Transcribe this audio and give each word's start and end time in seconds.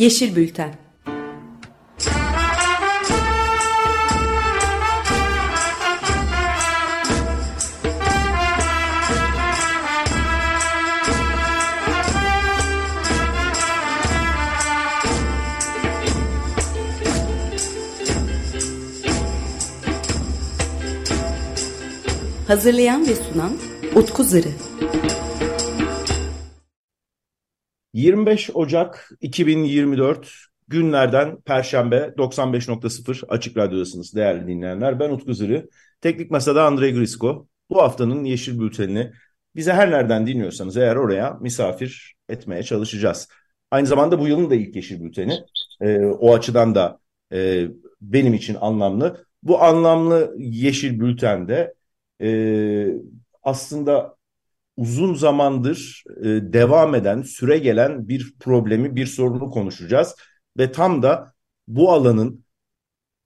Yeşil 0.00 0.36
Bülten 0.36 0.74
Hazırlayan 22.46 23.06
ve 23.06 23.14
sunan 23.14 23.52
Utku 23.94 24.24
Zırı. 24.24 24.48
25 28.00 28.50
Ocak 28.54 29.10
2024 29.20 30.32
günlerden 30.68 31.40
Perşembe 31.40 32.14
95.0 32.16 33.26
Açık 33.28 33.56
Radyo'dasınız 33.56 34.14
değerli 34.14 34.46
dinleyenler. 34.46 35.00
Ben 35.00 35.10
Utku 35.10 35.34
Zırı. 35.34 35.68
Teknik 36.00 36.30
Masa'da 36.30 36.64
Andrei 36.64 36.94
Grisko. 36.94 37.46
Bu 37.70 37.82
haftanın 37.82 38.24
Yeşil 38.24 38.60
Bülteni'ni 38.60 39.12
bize 39.56 39.72
her 39.72 39.90
nereden 39.90 40.26
dinliyorsanız 40.26 40.76
eğer 40.76 40.96
oraya 40.96 41.38
misafir 41.40 42.14
etmeye 42.28 42.62
çalışacağız. 42.62 43.28
Aynı 43.70 43.86
zamanda 43.86 44.20
bu 44.20 44.28
yılın 44.28 44.50
da 44.50 44.54
ilk 44.54 44.76
Yeşil 44.76 45.04
Bülteni. 45.04 45.38
Ee, 45.80 45.98
o 46.04 46.34
açıdan 46.34 46.74
da 46.74 46.98
e, 47.32 47.68
benim 48.00 48.34
için 48.34 48.56
anlamlı. 48.60 49.24
Bu 49.42 49.62
anlamlı 49.62 50.34
Yeşil 50.38 51.00
Bülten'de 51.00 51.74
e, 52.22 52.28
aslında 53.42 54.16
uzun 54.80 55.14
zamandır 55.14 56.04
e, 56.20 56.24
devam 56.52 56.94
eden, 56.94 57.22
süre 57.22 57.58
gelen 57.58 58.08
bir 58.08 58.34
problemi, 58.40 58.96
bir 58.96 59.06
sorunu 59.06 59.50
konuşacağız. 59.50 60.16
Ve 60.58 60.72
tam 60.72 61.02
da 61.02 61.32
bu 61.68 61.92
alanın 61.92 62.44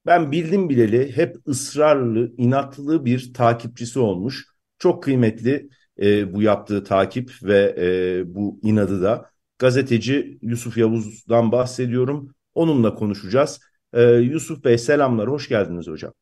ben 0.06 0.32
bildim 0.32 0.68
bileli 0.68 1.16
hep 1.16 1.36
ısrarlı, 1.48 2.32
inatlı 2.36 3.04
bir 3.04 3.34
takipçisi 3.34 3.98
olmuş. 3.98 4.46
Çok 4.78 5.02
kıymetli 5.02 5.68
e, 6.02 6.34
bu 6.34 6.42
yaptığı 6.42 6.84
takip 6.84 7.30
ve 7.42 7.74
e, 7.78 8.34
bu 8.34 8.60
inadı 8.62 9.02
da. 9.02 9.30
Gazeteci 9.58 10.38
Yusuf 10.42 10.76
Yavuz'dan 10.76 11.52
bahsediyorum. 11.52 12.34
Onunla 12.54 12.94
konuşacağız. 12.94 13.60
E, 13.92 14.02
Yusuf 14.02 14.64
Bey 14.64 14.78
selamlar, 14.78 15.30
hoş 15.30 15.48
geldiniz 15.48 15.86
hocam. 15.86 16.12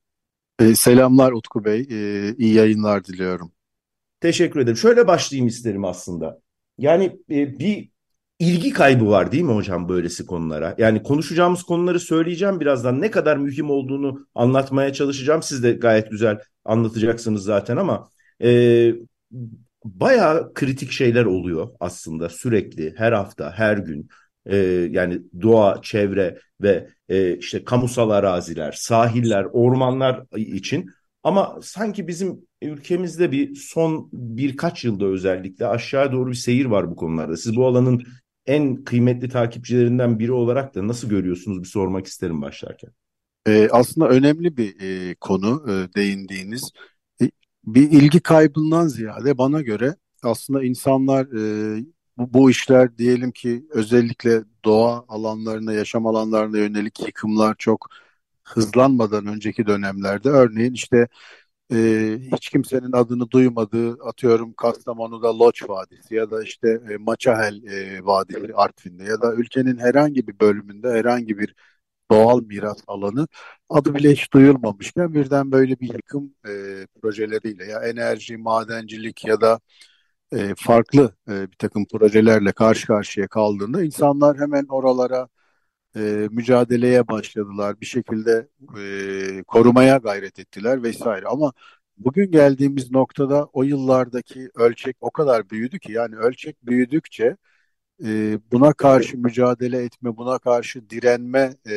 E, 0.59 0.75
selamlar 0.75 1.33
Utku 1.33 1.65
Bey, 1.65 1.87
e, 1.91 2.35
iyi 2.39 2.55
yayınlar 2.55 3.05
diliyorum. 3.05 3.53
Teşekkür 4.23 4.61
ederim. 4.61 4.77
Şöyle 4.77 5.07
başlayayım 5.07 5.47
isterim 5.47 5.85
aslında. 5.85 6.41
Yani 6.79 7.19
e, 7.31 7.59
bir 7.59 7.91
ilgi 8.39 8.73
kaybı 8.73 9.09
var 9.09 9.33
değil 9.33 9.45
mi 9.45 9.53
hocam 9.53 9.89
böylesi 9.89 10.27
konulara? 10.27 10.75
Yani 10.79 11.03
konuşacağımız 11.03 11.63
konuları 11.63 12.01
söyleyeceğim 12.01 12.61
birazdan. 12.61 13.01
Ne 13.01 13.11
kadar 13.11 13.37
mühim 13.37 13.71
olduğunu 13.71 14.27
anlatmaya 14.35 14.93
çalışacağım. 14.93 15.43
Siz 15.43 15.63
de 15.63 15.73
gayet 15.73 16.11
güzel 16.11 16.39
anlatacaksınız 16.65 17.45
zaten 17.45 17.77
ama 17.77 18.09
e, 18.43 18.93
bayağı 19.85 20.55
kritik 20.55 20.91
şeyler 20.93 21.25
oluyor 21.25 21.69
aslında 21.81 22.29
sürekli 22.29 22.95
her 22.97 23.13
hafta 23.13 23.53
her 23.53 23.77
gün. 23.77 24.09
E, 24.47 24.57
yani 24.91 25.23
doğa, 25.43 25.83
çevre 25.83 26.39
ve 26.61 26.89
e, 27.09 27.37
işte 27.37 27.65
kamusal 27.65 28.11
araziler, 28.11 28.73
sahiller, 28.73 29.45
ormanlar 29.53 30.25
için. 30.37 30.91
Ama 31.23 31.59
sanki 31.63 32.09
bizim 32.09 32.47
ülkemizde 32.69 33.33
bir 33.33 33.55
son 33.55 34.09
birkaç 34.13 34.85
yılda 34.85 35.07
özellikle 35.07 35.67
aşağı 35.67 36.13
doğru 36.13 36.31
bir 36.31 36.37
seyir 36.37 36.65
var 36.65 36.91
bu 36.91 36.97
konularda. 36.97 37.37
Siz 37.37 37.57
bu 37.57 37.67
alanın 37.67 38.03
en 38.47 38.85
kıymetli 38.85 39.29
takipçilerinden 39.29 40.19
biri 40.19 40.33
olarak 40.33 40.75
da 40.75 40.89
nasıl 40.89 41.09
görüyorsunuz 41.09 41.63
bir 41.63 41.69
sormak 41.69 42.07
isterim 42.07 42.43
başlarken. 42.43 42.91
Ee, 43.47 43.69
aslında 43.73 44.09
önemli 44.09 44.57
bir 44.57 44.81
e, 44.81 45.15
konu 45.15 45.65
e, 45.69 45.95
değindiğiniz. 45.95 46.71
E, 47.23 47.31
bir 47.65 47.91
ilgi 47.91 48.21
kaybından 48.21 48.89
ziyade 48.89 49.39
bana 49.39 49.61
göre 49.61 49.97
aslında 50.23 50.65
insanlar 50.65 51.27
e, 51.27 51.85
bu, 52.19 52.35
bu 52.35 52.51
işler 52.51 52.99
diyelim 52.99 53.33
ki 53.33 53.67
özellikle 53.71 54.43
doğa 54.65 55.05
alanlarına, 55.09 55.73
yaşam 55.73 56.07
alanlarına 56.07 56.59
yönelik 56.59 57.01
yıkımlar 57.07 57.55
çok 57.59 57.89
hızlanmadan 58.45 59.27
önceki 59.27 59.67
dönemlerde 59.67 60.29
örneğin 60.29 60.73
işte 60.73 61.09
e, 61.73 62.19
hiç 62.37 62.49
kimsenin 62.51 62.93
adını 62.93 63.31
duymadığı 63.31 63.93
atıyorum 63.93 64.53
Kastamonu'da 64.53 65.39
Loç 65.39 65.69
Vadisi 65.69 66.15
ya 66.15 66.31
da 66.31 66.43
işte 66.43 66.69
e, 66.91 66.97
Maçahel 66.97 67.63
e, 67.65 68.05
Vadisi 68.05 68.55
Artvin'de 68.55 69.05
ya 69.05 69.23
da 69.23 69.35
ülkenin 69.35 69.79
herhangi 69.79 70.27
bir 70.27 70.41
bölümünde 70.41 70.91
herhangi 70.91 71.39
bir 71.39 71.55
doğal 72.11 72.43
miras 72.43 72.79
alanı 72.87 73.29
adı 73.69 73.95
bile 73.95 74.13
hiç 74.13 74.33
duyulmamışken 74.33 75.15
birden 75.15 75.53
böyle 75.53 75.81
bir 75.81 75.95
yıkım 75.95 76.35
e, 76.47 76.51
projeleriyle 77.03 77.65
ya 77.67 77.81
enerji, 77.85 78.37
madencilik 78.37 79.25
ya 79.25 79.41
da 79.41 79.61
e, 80.33 80.55
farklı 80.57 81.17
e, 81.29 81.51
bir 81.51 81.57
takım 81.57 81.87
projelerle 81.87 82.53
karşı 82.53 82.87
karşıya 82.87 83.29
kaldığında 83.29 83.85
insanlar 83.85 84.39
hemen 84.39 84.67
oralara 84.69 85.29
e, 85.97 86.29
mücadeleye 86.31 87.09
başladılar. 87.09 87.81
Bir 87.81 87.87
şekilde 87.87 88.49
e, 88.79 89.43
korumaya 89.43 89.97
gayret 89.97 90.39
ettiler 90.39 90.83
vesaire. 90.83 91.27
Ama 91.27 91.53
bugün 91.99 92.31
geldiğimiz 92.31 92.91
noktada 92.91 93.45
o 93.53 93.63
yıllardaki 93.63 94.51
ölçek 94.55 94.97
o 95.01 95.11
kadar 95.11 95.51
büyüdü 95.51 95.79
ki 95.79 95.93
yani 95.93 96.17
ölçek 96.17 96.67
büyüdükçe 96.67 97.37
e, 98.05 98.39
buna 98.53 98.73
karşı 98.73 99.19
mücadele 99.19 99.85
etme, 99.85 100.17
buna 100.17 100.39
karşı 100.39 100.91
direnme 100.91 101.55
e, 101.71 101.75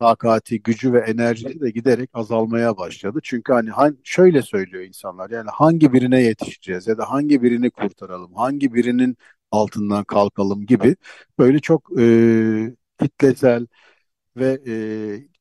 takati, 0.00 0.62
gücü 0.62 0.92
ve 0.92 1.00
enerjisi 1.00 1.60
de 1.60 1.70
giderek 1.70 2.10
azalmaya 2.14 2.76
başladı. 2.76 3.20
Çünkü 3.22 3.52
hani 3.52 3.96
şöyle 4.04 4.42
söylüyor 4.42 4.84
insanlar 4.84 5.30
yani 5.30 5.50
hangi 5.50 5.92
birine 5.92 6.22
yetişeceğiz 6.22 6.86
ya 6.86 6.98
da 6.98 7.10
hangi 7.10 7.42
birini 7.42 7.70
kurtaralım, 7.70 8.34
hangi 8.34 8.74
birinin 8.74 9.16
altından 9.56 10.04
kalkalım 10.04 10.66
gibi 10.66 10.96
böyle 11.38 11.60
çok 11.60 12.00
e, 12.00 12.76
kitlesel 13.00 13.66
ve 14.36 14.60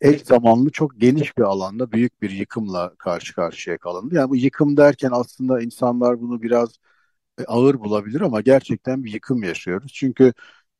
e, 0.02 0.10
eş 0.10 0.22
zamanlı 0.22 0.72
çok 0.72 1.02
geniş 1.02 1.38
bir 1.38 1.44
alanda 1.44 1.92
büyük 1.92 2.22
bir 2.22 2.30
yıkımla 2.30 2.96
karşı 2.98 3.36
karşıya 3.36 3.78
kalındı. 3.78 4.16
Yani 4.16 4.30
bu 4.30 4.36
yıkım 4.36 4.78
derken 4.78 5.10
aslında 5.14 5.62
insanlar 5.62 6.22
bunu 6.22 6.42
biraz 6.42 6.70
e, 7.40 7.44
ağır 7.46 7.80
bulabilir 7.80 8.22
ama 8.22 8.42
gerçekten 8.42 9.04
bir 9.04 9.14
yıkım 9.14 9.44
yaşıyoruz. 9.44 9.94
Çünkü 9.94 10.34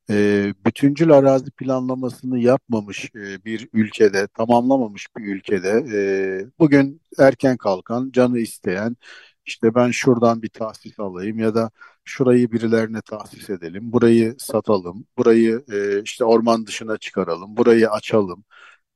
e, 0.10 0.54
bütüncül 0.66 1.12
arazi 1.12 1.52
planlamasını 1.52 2.40
yapmamış 2.40 3.12
e, 3.16 3.46
bir 3.46 3.70
ülkede, 3.74 4.28
tamamlamamış 4.28 5.08
bir 5.18 5.36
ülkede 5.36 5.70
e, 5.94 6.60
bugün 6.60 7.02
erken 7.20 7.58
kalkan, 7.58 8.12
canı 8.12 8.40
isteyen, 8.40 8.98
işte 9.46 9.76
ben 9.76 9.92
şuradan 9.92 10.42
bir 10.42 10.50
tahsis 10.50 11.00
alayım 11.00 11.40
ya 11.40 11.56
da 11.56 11.72
şurayı 12.04 12.52
birilerine 12.52 13.02
tahsis 13.02 13.50
edelim, 13.50 13.92
burayı 13.94 14.36
satalım, 14.40 15.06
burayı 15.18 15.64
e, 15.72 16.02
işte 16.02 16.26
orman 16.26 16.68
dışına 16.68 16.98
çıkaralım, 16.98 17.58
burayı 17.58 17.90
açalım 17.92 18.44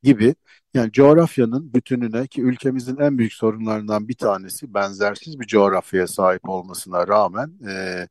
gibi. 0.04 0.36
Yani 0.74 0.92
coğrafyanın 0.92 1.74
bütününe 1.74 2.28
ki 2.28 2.42
ülkemizin 2.42 2.98
en 2.98 3.18
büyük 3.18 3.34
sorunlarından 3.34 4.08
bir 4.08 4.16
tanesi 4.18 4.74
benzersiz 4.74 5.40
bir 5.40 5.46
coğrafyaya 5.48 6.08
sahip 6.08 6.50
olmasına 6.50 7.08
rağmen 7.08 7.54
e, 7.70 8.08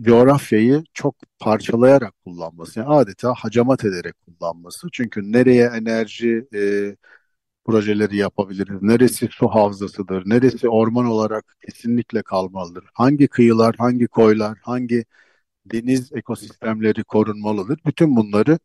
coğrafyayı 0.00 0.84
çok 0.94 1.16
parçalayarak 1.38 2.14
kullanması, 2.24 2.80
yani 2.80 2.88
adeta 2.88 3.34
hacamat 3.34 3.84
ederek 3.84 4.14
kullanması. 4.26 4.88
Çünkü 4.92 5.32
nereye 5.32 5.66
enerji 5.66 6.48
e, 6.54 6.96
projeleri 7.68 8.16
yapabiliriz, 8.16 8.82
neresi 8.82 9.28
su 9.30 9.48
havzasıdır, 9.48 10.22
neresi 10.30 10.68
orman 10.68 11.06
olarak 11.06 11.56
kesinlikle 11.66 12.22
kalmalıdır, 12.22 12.84
hangi 12.94 13.28
kıyılar, 13.28 13.74
hangi 13.78 14.06
koylar, 14.06 14.58
hangi 14.62 15.04
deniz 15.66 16.12
ekosistemleri 16.12 17.04
korunmalıdır. 17.04 17.80
Bütün 17.86 18.16
bunları 18.16 18.58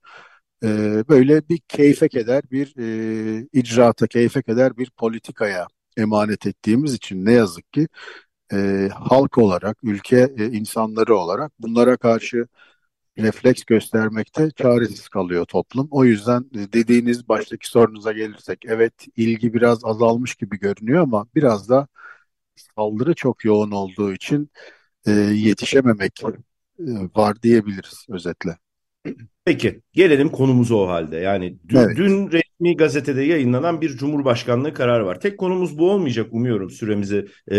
e, 0.64 0.68
böyle 1.10 1.50
bir 1.50 1.60
keyfe 1.68 2.10
keder, 2.10 2.44
bir 2.52 2.74
e, 2.80 3.48
icraata 3.54 4.08
keyfe 4.08 4.42
keder 4.44 4.78
bir 4.78 4.90
politikaya 4.92 5.68
emanet 5.98 6.48
ettiğimiz 6.48 6.94
için 6.94 7.26
ne 7.26 7.34
yazık 7.34 7.74
ki 7.74 7.88
e, 8.54 8.90
halk 8.94 9.38
olarak, 9.38 9.78
ülke 9.84 10.34
e, 10.38 10.46
insanları 10.46 11.16
olarak 11.18 11.52
bunlara 11.60 11.98
karşı 11.98 12.48
refleks 13.18 13.64
göstermekte 13.64 14.52
çaresiz 14.52 15.08
kalıyor 15.10 15.46
toplum. 15.46 15.88
O 15.92 16.06
yüzden 16.06 16.46
dediğiniz 16.54 17.30
baştaki 17.30 17.70
sorunuza 17.70 18.12
gelirsek 18.12 18.60
evet 18.66 18.94
ilgi 19.16 19.54
biraz 19.54 19.86
azalmış 19.86 20.36
gibi 20.36 20.60
görünüyor 20.60 21.04
ama 21.04 21.28
biraz 21.36 21.70
da 21.70 21.88
saldırı 22.56 23.14
çok 23.14 23.46
yoğun 23.46 23.72
olduğu 23.72 24.14
için 24.14 24.50
e, 25.08 25.12
yetişememek 25.12 26.24
e, 26.24 26.86
var 27.16 27.42
diyebiliriz 27.42 28.06
özetle. 28.10 28.58
Peki 29.46 29.82
gelelim 29.94 30.30
konumuza 30.30 30.76
o 30.76 30.88
halde. 30.88 31.18
Yani 31.18 31.58
dün, 31.68 31.78
evet. 31.78 31.98
dün 31.98 32.32
resmi 32.32 32.78
gazetede 32.78 33.24
yayınlanan 33.24 33.82
bir 33.82 33.90
Cumhurbaşkanlığı 33.90 34.74
kararı 34.74 35.06
var. 35.06 35.20
Tek 35.20 35.38
konumuz 35.38 35.78
bu 35.78 35.92
olmayacak 35.92 36.28
umuyorum 36.32 36.70
süremizi 36.70 37.28
e, 37.48 37.58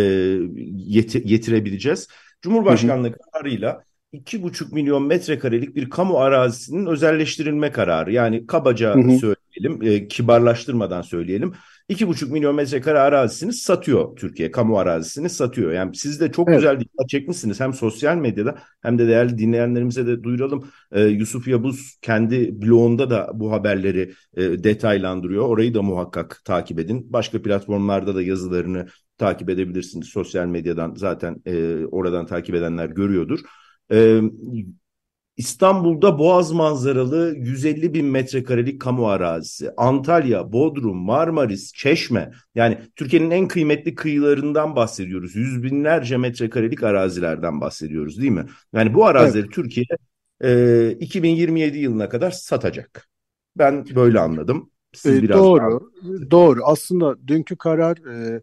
yeti, 0.73 1.23
yetirebileceğiz. 1.25 2.09
Cumhurbaşkanlığı 2.43 3.09
hı 3.09 3.13
hı. 3.13 3.17
kararıyla 3.33 3.85
2,5 4.15 4.75
milyon 4.75 5.07
metrekarelik 5.07 5.77
bir 5.77 5.91
kamu 5.91 6.19
arazisinin 6.19 6.87
özelleştirilme 6.87 7.73
kararı. 7.73 8.13
Yani 8.13 8.47
kabaca 8.47 8.95
hı 8.95 8.99
hı. 8.99 9.19
söyleyelim, 9.19 9.83
e, 9.83 10.09
kibarlaştırmadan 10.09 11.03
söyleyelim. 11.03 11.53
2,5 11.89 12.31
milyon 12.31 12.55
metrekare 12.55 12.99
arazisini 12.99 13.53
satıyor 13.53 14.17
Türkiye. 14.17 14.51
Kamu 14.51 14.79
arazisini 14.79 15.31
satıyor. 15.31 15.73
Yani 15.73 15.97
siz 15.97 16.21
de 16.21 16.33
çok 16.33 16.49
evet. 16.49 16.59
güzel 16.59 16.81
dikkat 16.81 17.09
çekmişsiniz. 17.09 17.61
Hem 17.61 17.73
sosyal 17.73 18.17
medyada 18.17 18.59
hem 18.83 18.99
de 18.99 19.09
değerli 19.09 19.39
dinleyenlerimize 19.39 20.07
de 20.07 20.23
duyuralım. 20.23 20.71
Ee, 20.93 21.03
Yusuf 21.03 21.49
Yabuz 21.49 21.99
kendi 22.03 22.63
blogunda 22.63 23.11
da 23.11 23.31
bu 23.35 23.53
haberleri 23.53 24.13
e, 24.37 24.43
detaylandırıyor. 24.43 25.49
Orayı 25.49 25.75
da 25.75 25.83
muhakkak 25.83 26.41
takip 26.45 26.79
edin. 26.79 27.07
Başka 27.13 27.43
platformlarda 27.43 28.15
da 28.15 28.23
yazılarını 28.23 28.87
takip 29.19 29.51
edebilirsiniz. 29.51 30.09
Sosyal 30.09 30.47
medyadan 30.47 30.95
zaten 30.97 31.43
e, 31.47 31.87
oradan 31.87 32.27
takip 32.27 32.55
edenler 32.55 32.89
görüyordur. 32.89 33.41
E, 33.93 34.21
İstanbul'da 35.37 36.19
Boğaz 36.19 36.53
manzaralı 36.53 37.35
150 37.37 37.95
bin 37.95 38.07
metrekarelik 38.07 38.81
kamu 38.81 39.09
arazisi. 39.09 39.71
Antalya, 39.77 40.53
Bodrum, 40.53 40.97
Marmaris, 40.97 41.73
Çeşme. 41.73 42.31
Yani 42.55 42.79
Türkiye'nin 42.97 43.31
en 43.31 43.49
kıymetli 43.49 43.95
kıyılarından 43.95 44.77
bahsediyoruz. 44.77 45.37
Yüz 45.37 45.63
binlerce 45.63 46.17
metrekarelik 46.17 46.83
arazilerden 46.83 47.61
bahsediyoruz 47.61 48.21
değil 48.21 48.33
mi? 48.33 48.47
Yani 48.73 48.95
bu 48.95 49.07
arazileri 49.07 49.45
evet. 49.45 49.55
Türkiye 49.55 49.87
e, 50.45 50.91
2027 50.91 51.79
yılına 51.79 52.09
kadar 52.09 52.31
satacak. 52.31 53.09
Ben 53.57 53.87
böyle 53.95 54.21
anladım. 54.21 54.71
Siz 54.93 55.19
e, 55.19 55.23
biraz 55.23 55.39
doğru, 55.39 55.93
daha... 56.03 56.31
doğru. 56.31 56.61
Aslında 56.65 57.29
dünkü 57.29 57.57
karar 57.57 57.97
e, 57.97 58.43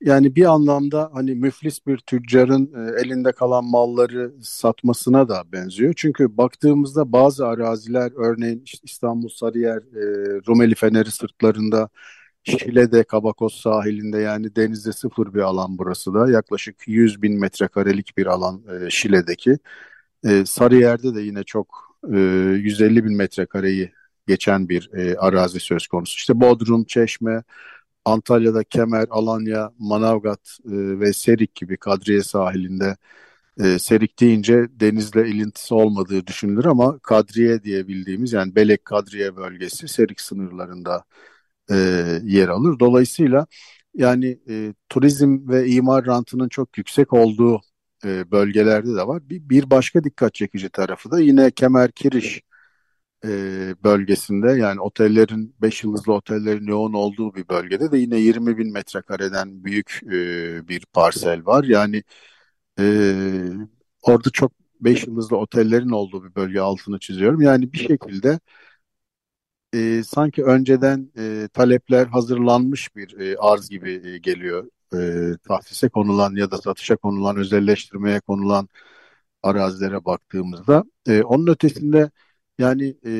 yani 0.00 0.36
bir 0.36 0.44
anlamda 0.44 1.10
hani 1.12 1.34
müflis 1.34 1.86
bir 1.86 1.98
tüccarın 1.98 2.72
e, 2.74 3.00
elinde 3.00 3.32
kalan 3.32 3.64
malları 3.64 4.32
satmasına 4.42 5.28
da 5.28 5.42
benziyor. 5.52 5.94
Çünkü 5.96 6.36
baktığımızda 6.36 7.12
bazı 7.12 7.46
araziler 7.46 8.12
örneğin 8.16 8.64
İstanbul 8.82 9.28
Sarıyer, 9.28 9.78
e, 9.78 10.02
Rumeli 10.48 10.74
Feneri 10.74 11.10
sırtlarında, 11.10 11.88
Şile'de 12.44 13.04
Kabakos 13.04 13.60
sahilinde 13.62 14.18
yani 14.18 14.56
denizde 14.56 14.92
sıfır 14.92 15.34
bir 15.34 15.40
alan 15.40 15.78
burası 15.78 16.14
da 16.14 16.30
yaklaşık 16.30 16.76
100 16.86 17.22
bin 17.22 17.40
metrekarelik 17.40 18.18
bir 18.18 18.26
alan 18.26 18.62
e, 18.86 18.90
Şile'deki. 18.90 19.58
E, 20.24 20.44
Sarıyer'de 20.46 21.14
de 21.14 21.20
yine 21.20 21.44
çok 21.44 21.98
e, 22.14 22.18
150 22.18 23.04
bin 23.04 23.16
metrekareyi 23.16 23.92
geçen 24.26 24.68
bir 24.68 24.90
arazi 25.18 25.60
söz 25.60 25.86
konusu. 25.86 26.16
İşte 26.16 26.40
Bodrum, 26.40 26.84
Çeşme, 26.84 27.42
Antalya'da 28.08 28.64
Kemer, 28.64 29.06
Alanya, 29.10 29.70
Manavgat 29.78 30.58
e, 30.66 31.00
ve 31.00 31.12
Serik 31.12 31.54
gibi 31.54 31.76
Kadriye 31.76 32.22
sahilinde 32.22 32.96
e, 33.60 33.78
Serik 33.78 34.20
deyince 34.20 34.68
denizle 34.70 35.28
ilintisi 35.28 35.74
olmadığı 35.74 36.26
düşünülür 36.26 36.64
ama 36.64 36.98
Kadriye 36.98 37.62
diye 37.64 37.88
bildiğimiz 37.88 38.32
yani 38.32 38.54
Belek 38.54 38.84
Kadriye 38.84 39.36
bölgesi 39.36 39.88
Serik 39.88 40.20
sınırlarında 40.20 41.04
e, 41.70 41.74
yer 42.24 42.48
alır. 42.48 42.80
Dolayısıyla 42.80 43.46
yani 43.94 44.38
e, 44.50 44.74
turizm 44.88 45.48
ve 45.48 45.68
imar 45.68 46.06
rantının 46.06 46.48
çok 46.48 46.78
yüksek 46.78 47.12
olduğu 47.12 47.60
e, 48.04 48.30
bölgelerde 48.30 48.96
de 48.96 49.06
var. 49.06 49.28
Bir, 49.30 49.48
bir 49.50 49.70
başka 49.70 50.04
dikkat 50.04 50.34
çekici 50.34 50.68
tarafı 50.70 51.10
da 51.10 51.20
yine 51.20 51.50
Kemer 51.50 51.92
Kiriş 51.92 52.42
e, 53.24 53.28
bölgesinde 53.84 54.50
yani 54.52 54.80
otellerin 54.80 55.54
5 55.62 55.84
yıldızlı 55.84 56.12
otellerin 56.12 56.66
yoğun 56.66 56.92
olduğu 56.92 57.34
bir 57.34 57.48
bölgede 57.48 57.92
de 57.92 57.98
yine 57.98 58.16
20 58.18 58.58
bin 58.58 58.72
metrekareden 58.72 59.64
büyük 59.64 60.00
e, 60.06 60.68
bir 60.68 60.86
parsel 60.92 61.46
var. 61.46 61.64
Yani 61.64 62.02
e, 62.80 62.84
orada 64.02 64.30
çok 64.30 64.52
5 64.80 65.06
yıldızlı 65.06 65.36
otellerin 65.36 65.90
olduğu 65.90 66.24
bir 66.24 66.34
bölge 66.34 66.60
altını 66.60 66.98
çiziyorum. 66.98 67.40
Yani 67.40 67.72
bir 67.72 67.78
şekilde 67.78 68.40
e, 69.74 70.02
sanki 70.04 70.44
önceden 70.44 71.12
e, 71.18 71.48
talepler 71.52 72.06
hazırlanmış 72.06 72.96
bir 72.96 73.20
e, 73.20 73.36
arz 73.38 73.68
gibi 73.68 73.92
e, 74.04 74.18
geliyor. 74.18 74.70
E, 74.94 75.38
tahsise 75.48 75.88
konulan 75.88 76.36
ya 76.36 76.50
da 76.50 76.58
satışa 76.58 76.96
konulan, 76.96 77.36
özelleştirmeye 77.36 78.20
konulan 78.20 78.68
arazilere 79.42 80.04
baktığımızda. 80.04 80.84
E, 81.08 81.22
onun 81.22 81.46
ötesinde 81.46 82.10
yani 82.58 82.96
e, 83.06 83.12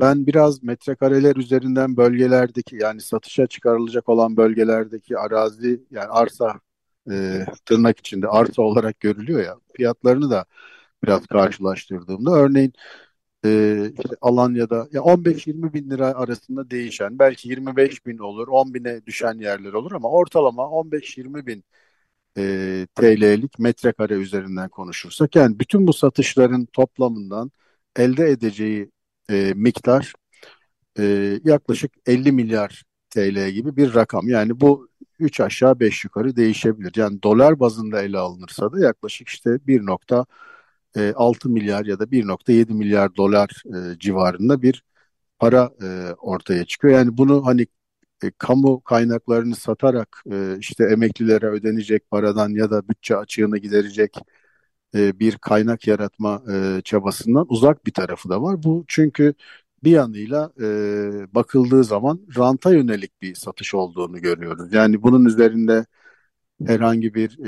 ben 0.00 0.26
biraz 0.26 0.62
metrekareler 0.62 1.36
üzerinden 1.36 1.96
bölgelerdeki 1.96 2.76
yani 2.76 3.00
satışa 3.00 3.46
çıkarılacak 3.46 4.08
olan 4.08 4.36
bölgelerdeki 4.36 5.18
arazi 5.18 5.80
yani 5.90 6.06
arsa 6.08 6.60
e, 7.10 7.46
tırnak 7.66 7.98
içinde 7.98 8.28
arsa 8.28 8.62
olarak 8.62 9.00
görülüyor 9.00 9.44
ya 9.44 9.56
fiyatlarını 9.76 10.30
da 10.30 10.44
biraz 11.04 11.26
karşılaştırdığımda 11.26 12.32
örneğin 12.32 12.72
e, 13.44 13.92
işte 14.04 14.16
Alanya'da 14.20 14.88
ya 14.92 15.02
15-20 15.02 15.72
bin 15.74 15.90
lira 15.90 16.06
arasında 16.06 16.70
değişen 16.70 17.18
belki 17.18 17.48
25 17.48 18.06
bin 18.06 18.18
olur 18.18 18.48
10 18.48 18.74
bine 18.74 19.06
düşen 19.06 19.34
yerler 19.34 19.72
olur 19.72 19.92
ama 19.92 20.10
ortalama 20.10 20.62
15-20 20.62 21.46
bin 21.46 21.64
e, 22.38 22.86
TL'lik 22.94 23.58
metrekare 23.58 24.14
üzerinden 24.14 24.68
konuşursak 24.68 25.36
yani 25.36 25.58
bütün 25.60 25.86
bu 25.86 25.92
satışların 25.92 26.66
toplamından 26.66 27.52
elde 27.96 28.30
edeceği 28.30 28.90
e, 29.30 29.52
miktar 29.56 30.12
e, 30.98 31.04
yaklaşık 31.44 31.92
50 32.06 32.32
milyar 32.32 32.82
TL 33.10 33.50
gibi 33.50 33.76
bir 33.76 33.94
rakam. 33.94 34.28
Yani 34.28 34.60
bu 34.60 34.88
3 35.18 35.40
aşağı 35.40 35.80
5 35.80 36.04
yukarı 36.04 36.36
değişebilir. 36.36 36.92
Yani 36.96 37.22
dolar 37.22 37.60
bazında 37.60 38.02
ele 38.02 38.18
alınırsa 38.18 38.72
da 38.72 38.80
yaklaşık 38.80 39.28
işte 39.28 39.66
1.6 39.66 41.48
milyar 41.48 41.84
ya 41.86 41.98
da 41.98 42.10
1.7 42.10 42.74
milyar 42.74 43.16
dolar 43.16 43.62
e, 43.94 43.98
civarında 43.98 44.62
bir 44.62 44.84
para 45.38 45.70
e, 45.82 46.14
ortaya 46.18 46.64
çıkıyor. 46.64 46.94
Yani 46.94 47.16
bunu 47.18 47.46
hani 47.46 47.66
e, 48.24 48.30
kamu 48.38 48.80
kaynaklarını 48.80 49.56
satarak 49.56 50.22
e, 50.32 50.58
işte 50.58 50.84
emeklilere 50.84 51.46
ödenecek 51.46 52.10
paradan 52.10 52.50
ya 52.50 52.70
da 52.70 52.88
bütçe 52.88 53.16
açığını 53.16 53.58
giderecek 53.58 54.16
e, 54.94 55.18
bir 55.20 55.38
kaynak 55.38 55.86
yaratma 55.86 56.42
e, 56.52 56.80
çabasından 56.84 57.46
uzak 57.48 57.86
bir 57.86 57.92
tarafı 57.92 58.28
da 58.28 58.42
var. 58.42 58.62
Bu 58.62 58.84
çünkü 58.88 59.34
bir 59.84 59.90
yanıyla 59.90 60.52
e, 60.60 60.64
bakıldığı 61.34 61.84
zaman 61.84 62.20
ranta 62.38 62.72
yönelik 62.74 63.22
bir 63.22 63.34
satış 63.34 63.74
olduğunu 63.74 64.20
görüyoruz. 64.20 64.72
Yani 64.74 65.02
bunun 65.02 65.24
üzerinde 65.24 65.86
herhangi 66.66 67.14
bir 67.14 67.38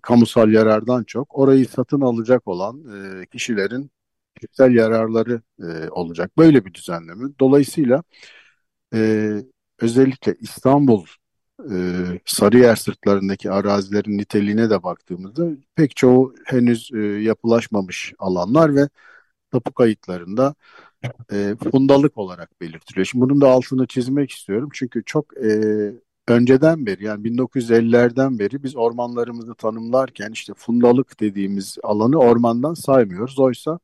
kamusal 0.00 0.52
yarardan 0.52 1.04
çok 1.04 1.38
orayı 1.38 1.66
satın 1.68 2.00
alacak 2.00 2.48
olan 2.48 2.84
kişilerin 3.32 3.90
kişisel 4.40 4.74
yararları 4.74 5.42
olacak. 5.90 6.38
Böyle 6.38 6.64
bir 6.66 6.74
düzenleme. 6.74 7.28
Dolayısıyla 7.40 8.02
özellikle 9.80 10.34
İstanbul 10.40 11.06
e, 11.70 11.76
Sarıyer 12.26 12.76
sırtlarındaki 12.76 13.50
arazilerin 13.50 14.18
niteliğine 14.18 14.70
de 14.70 14.82
baktığımızda 14.82 15.48
pek 15.76 15.96
çoğu 15.96 16.34
henüz 16.44 16.90
e, 16.94 16.98
yapılaşmamış 16.98 18.14
alanlar 18.18 18.76
ve 18.76 18.88
tapu 19.52 19.72
kayıtlarında 19.72 20.54
e, 21.32 21.56
fundalık 21.72 22.18
olarak 22.18 22.60
belirtiliyor. 22.60 23.06
Şimdi 23.06 23.24
bunun 23.24 23.40
da 23.40 23.50
altını 23.50 23.86
çizmek 23.86 24.30
istiyorum 24.30 24.68
çünkü 24.72 25.02
çok 25.06 25.36
e, 25.36 25.50
önceden 26.28 26.86
beri 26.86 27.04
yani 27.04 27.24
1950'lerden 27.24 28.38
beri 28.38 28.62
biz 28.62 28.76
ormanlarımızı 28.76 29.54
tanımlarken 29.54 30.30
işte 30.32 30.54
fundalık 30.56 31.20
dediğimiz 31.20 31.78
alanı 31.82 32.18
ormandan 32.18 32.74
saymıyoruz. 32.74 33.38
Oysa 33.38 33.78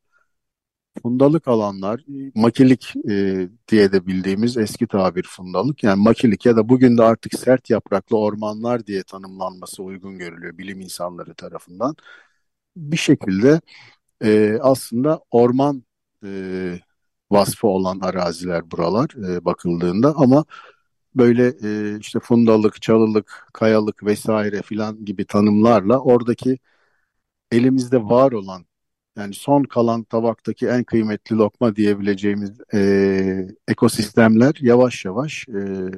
fundalık 1.03 1.47
alanlar, 1.47 2.05
makilik 2.35 2.95
e, 3.09 3.49
diye 3.67 3.91
de 3.91 4.07
bildiğimiz 4.07 4.57
eski 4.57 4.87
tabir 4.87 5.23
fundalık. 5.23 5.83
Yani 5.83 6.03
makilik 6.03 6.45
ya 6.45 6.55
da 6.57 6.69
bugün 6.69 6.97
de 6.97 7.03
artık 7.03 7.39
sert 7.39 7.69
yapraklı 7.69 8.17
ormanlar 8.17 8.85
diye 8.87 9.03
tanımlanması 9.03 9.83
uygun 9.83 10.17
görülüyor 10.17 10.57
bilim 10.57 10.81
insanları 10.81 11.33
tarafından. 11.33 11.95
Bir 12.77 12.97
şekilde 12.97 13.61
e, 14.23 14.57
aslında 14.61 15.21
orman 15.31 15.83
e, 16.25 16.29
vasfı 17.31 17.67
olan 17.67 17.99
araziler 17.99 18.71
buralar 18.71 19.09
e, 19.29 19.45
bakıldığında 19.45 20.13
ama 20.17 20.45
böyle 21.15 21.47
e, 21.63 21.99
işte 21.99 22.19
fundalık, 22.19 22.81
çalılık, 22.81 23.47
kayalık 23.53 24.03
vesaire 24.03 24.61
filan 24.61 25.05
gibi 25.05 25.25
tanımlarla 25.25 25.99
oradaki 25.99 26.59
elimizde 27.51 28.03
var 28.03 28.31
olan 28.31 28.65
yani 29.17 29.33
son 29.33 29.63
kalan 29.63 30.03
tabaktaki 30.03 30.67
en 30.67 30.83
kıymetli 30.83 31.35
lokma 31.37 31.75
diyebileceğimiz 31.75 32.51
e, 32.73 33.47
ekosistemler 33.67 34.55
yavaş 34.61 35.05
yavaş 35.05 35.47
e, 35.49 35.91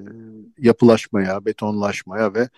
yapılaşmaya, 0.58 1.46
betonlaşmaya 1.46 2.34
ve 2.34 2.50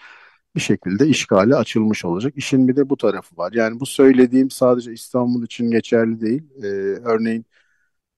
bir 0.56 0.62
şekilde 0.62 1.08
işgale 1.08 1.56
açılmış 1.56 2.06
olacak. 2.06 2.34
İşin 2.38 2.68
bir 2.68 2.76
de 2.76 2.90
bu 2.90 2.98
tarafı 2.98 3.38
var. 3.38 3.54
Yani 3.54 3.80
bu 3.80 3.86
söylediğim 3.86 4.52
sadece 4.52 4.94
İstanbul 4.94 5.44
için 5.46 5.72
geçerli 5.72 6.22
değil. 6.22 6.44
E, 6.64 6.68
örneğin 7.06 7.46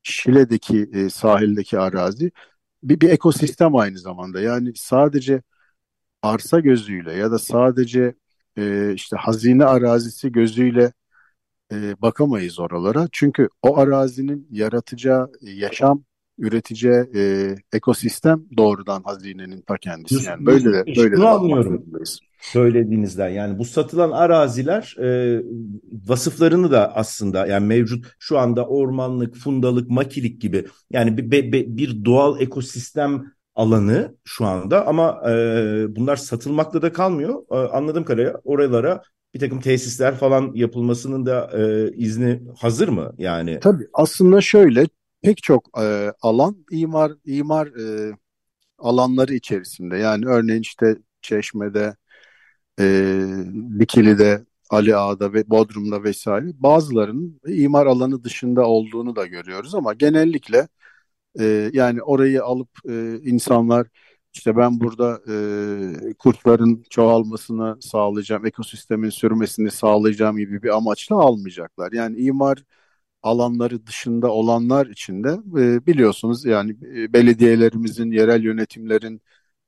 Şile'deki 0.04 0.90
e, 0.94 1.10
sahildeki 1.10 1.80
arazi 1.80 2.32
bir, 2.84 3.02
bir 3.02 3.10
ekosistem 3.10 3.76
aynı 3.76 4.00
zamanda. 4.00 4.42
Yani 4.42 4.74
sadece 4.76 5.42
arsa 6.22 6.60
gözüyle 6.60 7.14
ya 7.14 7.32
da 7.32 7.40
sadece 7.40 8.16
e, 8.58 8.94
işte 8.94 9.18
hazine 9.18 9.66
arazisi 9.66 10.32
gözüyle 10.32 10.94
e, 11.72 12.02
bakamayız 12.02 12.60
oralara. 12.60 13.08
Çünkü 13.12 13.50
o 13.62 13.78
arazinin 13.78 14.48
yaratacağı 14.52 15.32
yaşam, 15.42 16.04
üreteceği 16.38 17.04
e, 17.16 17.56
ekosistem 17.74 18.44
doğrudan 18.58 19.04
hazinenin 19.04 19.62
ta 19.62 19.78
kendisi. 19.78 20.26
Yani 20.26 20.46
böyle 20.46 20.74
de 20.74 20.86
böyle 20.98 21.18
de 21.18 21.28
anlıyorum 21.28 21.86
söylediğinizden. 22.52 23.30
Yani 23.30 23.60
bu 23.60 23.66
satılan 23.66 24.12
araziler 24.12 24.96
e, 25.02 25.42
vasıflarını 26.08 26.72
da 26.72 26.96
aslında 26.96 27.48
yani 27.48 27.66
mevcut 27.66 28.06
şu 28.20 28.38
anda 28.40 28.68
ormanlık, 28.68 29.36
fundalık, 29.36 29.90
makilik 29.90 30.42
gibi 30.42 30.66
yani 30.90 31.18
bir, 31.18 31.32
bir, 31.32 31.78
bir 31.78 32.06
doğal 32.06 32.42
ekosistem 32.42 33.26
alanı 33.56 34.16
şu 34.24 34.46
anda 34.46 34.88
ama 34.88 35.32
e, 35.32 35.34
bunlar 35.96 36.16
satılmakla 36.16 36.82
da 36.82 36.94
kalmıyor. 36.94 37.44
E, 37.52 37.56
anladığım 37.56 38.04
kadarıyla 38.04 38.42
oralara 38.44 39.02
bir 39.36 39.40
takım 39.40 39.60
tesisler 39.60 40.16
falan 40.16 40.52
yapılmasının 40.56 41.26
da 41.26 41.52
e, 41.54 41.92
izni 41.96 42.42
hazır 42.58 42.88
mı 42.88 43.14
yani? 43.18 43.60
Tabii 43.60 43.88
aslında 43.94 44.42
şöyle 44.42 44.88
pek 45.22 45.44
çok 45.44 45.82
e, 45.82 46.14
alan 46.22 46.66
imar 46.72 47.12
imar 47.26 47.68
e, 47.68 48.16
alanları 48.80 49.34
içerisinde. 49.34 49.98
Yani 49.98 50.26
örneğin 50.26 50.62
işte 50.62 50.98
Çeşme'de, 51.22 51.96
e, 52.80 52.86
Dikili'de, 53.80 54.46
Ali 54.70 54.96
Ağa'da 54.96 55.34
ve 55.34 55.50
Bodrum'da 55.50 56.04
vesaire 56.04 56.46
bazılarının 56.54 57.42
imar 57.48 57.86
alanı 57.86 58.24
dışında 58.24 58.66
olduğunu 58.68 59.16
da 59.16 59.26
görüyoruz 59.26 59.76
ama 59.76 59.94
genellikle 59.94 60.68
e, 61.40 61.70
yani 61.74 62.04
orayı 62.04 62.44
alıp 62.44 62.70
e, 62.90 63.20
insanlar 63.24 63.88
işte 64.36 64.58
ben 64.58 64.80
burada 64.80 65.22
e, 66.10 66.14
kurtların 66.14 66.84
çoğalmasını 66.90 67.78
sağlayacağım, 67.82 68.46
ekosistemin 68.46 69.10
sürmesini 69.10 69.72
sağlayacağım 69.72 70.38
gibi 70.38 70.64
bir 70.64 70.76
amaçla 70.78 71.16
almayacaklar. 71.16 71.92
Yani 71.92 72.18
imar 72.18 72.64
alanları 73.24 73.88
dışında 73.88 74.28
olanlar 74.32 74.88
için 74.88 75.24
de 75.24 75.30
e, 75.62 75.86
biliyorsunuz 75.88 76.46
yani 76.46 76.72
e, 76.96 77.14
belediyelerimizin, 77.14 78.12
yerel 78.12 78.44
yönetimlerin 78.44 79.22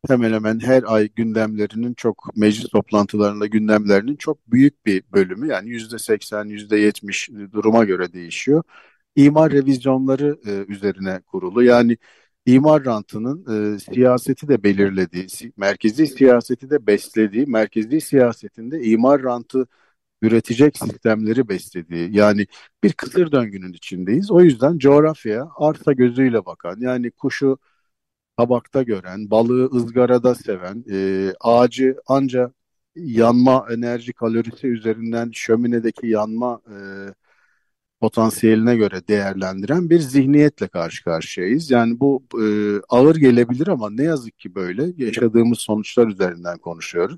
hemen 0.08 0.34
hemen 0.34 0.60
her 0.60 0.84
ay 0.88 1.10
gündemlerinin 1.16 1.94
çok 1.94 2.38
meclis 2.38 2.70
toplantılarında 2.70 3.48
gündemlerinin 3.48 4.16
çok 4.16 4.52
büyük 4.52 4.86
bir 4.86 5.04
bölümü 5.14 5.48
yani 5.48 5.70
yüzde 5.70 6.00
seksen, 6.00 6.46
yüzde 6.46 6.78
yetmiş 6.78 7.30
duruma 7.54 7.86
göre 7.86 8.14
değişiyor. 8.14 8.64
İmar 9.16 9.52
revizyonları 9.52 10.38
e, 10.48 10.66
üzerine 10.74 11.22
kurulu. 11.22 11.64
Yani 11.64 11.98
imar 12.48 12.86
rantının 12.86 13.46
e, 13.76 13.80
siyaseti 13.80 14.48
de 14.48 14.64
belirlediği, 14.64 15.30
si 15.30 15.52
merkezi 15.58 16.08
siyaseti 16.08 16.70
de 16.70 16.88
beslediği, 16.88 17.46
merkezi 17.46 18.02
siyasetinde 18.02 18.82
imar 18.84 19.24
rantı 19.24 19.68
üretecek 20.22 20.78
sistemleri 20.78 21.50
beslediği 21.50 22.18
yani 22.18 22.48
bir 22.84 22.94
kısır 22.94 23.32
döngünün 23.32 23.74
içindeyiz. 23.74 24.32
O 24.32 24.42
yüzden 24.42 24.78
coğrafyaya 24.78 25.50
arsa 25.58 25.94
gözüyle 25.94 26.46
bakan 26.46 26.78
yani 26.80 27.12
kuşu 27.12 27.58
tabakta 28.38 28.84
gören, 28.84 29.32
balığı 29.32 29.72
ızgarada 29.76 30.36
seven, 30.36 30.86
e, 30.92 31.34
ağacı 31.40 31.96
ancak 32.08 32.54
yanma 32.96 33.68
enerji 33.72 34.14
kalorisi 34.14 34.68
üzerinden 34.68 35.32
şöminedeki 35.34 36.08
yanma 36.08 36.62
e, 36.68 36.78
potansiyeline 38.02 38.76
göre 38.76 39.08
değerlendiren 39.08 39.90
bir 39.90 40.00
zihniyetle 40.00 40.68
karşı 40.68 41.04
karşıyayız. 41.04 41.72
Yani 41.72 42.00
bu 42.00 42.24
e, 42.44 42.46
ağır 42.90 43.16
gelebilir 43.16 43.68
ama 43.68 43.90
ne 43.90 44.04
yazık 44.04 44.40
ki 44.40 44.56
böyle 44.56 45.06
yaşadığımız 45.06 45.60
sonuçlar 45.60 46.08
üzerinden 46.08 46.58
konuşuyoruz. 46.58 47.18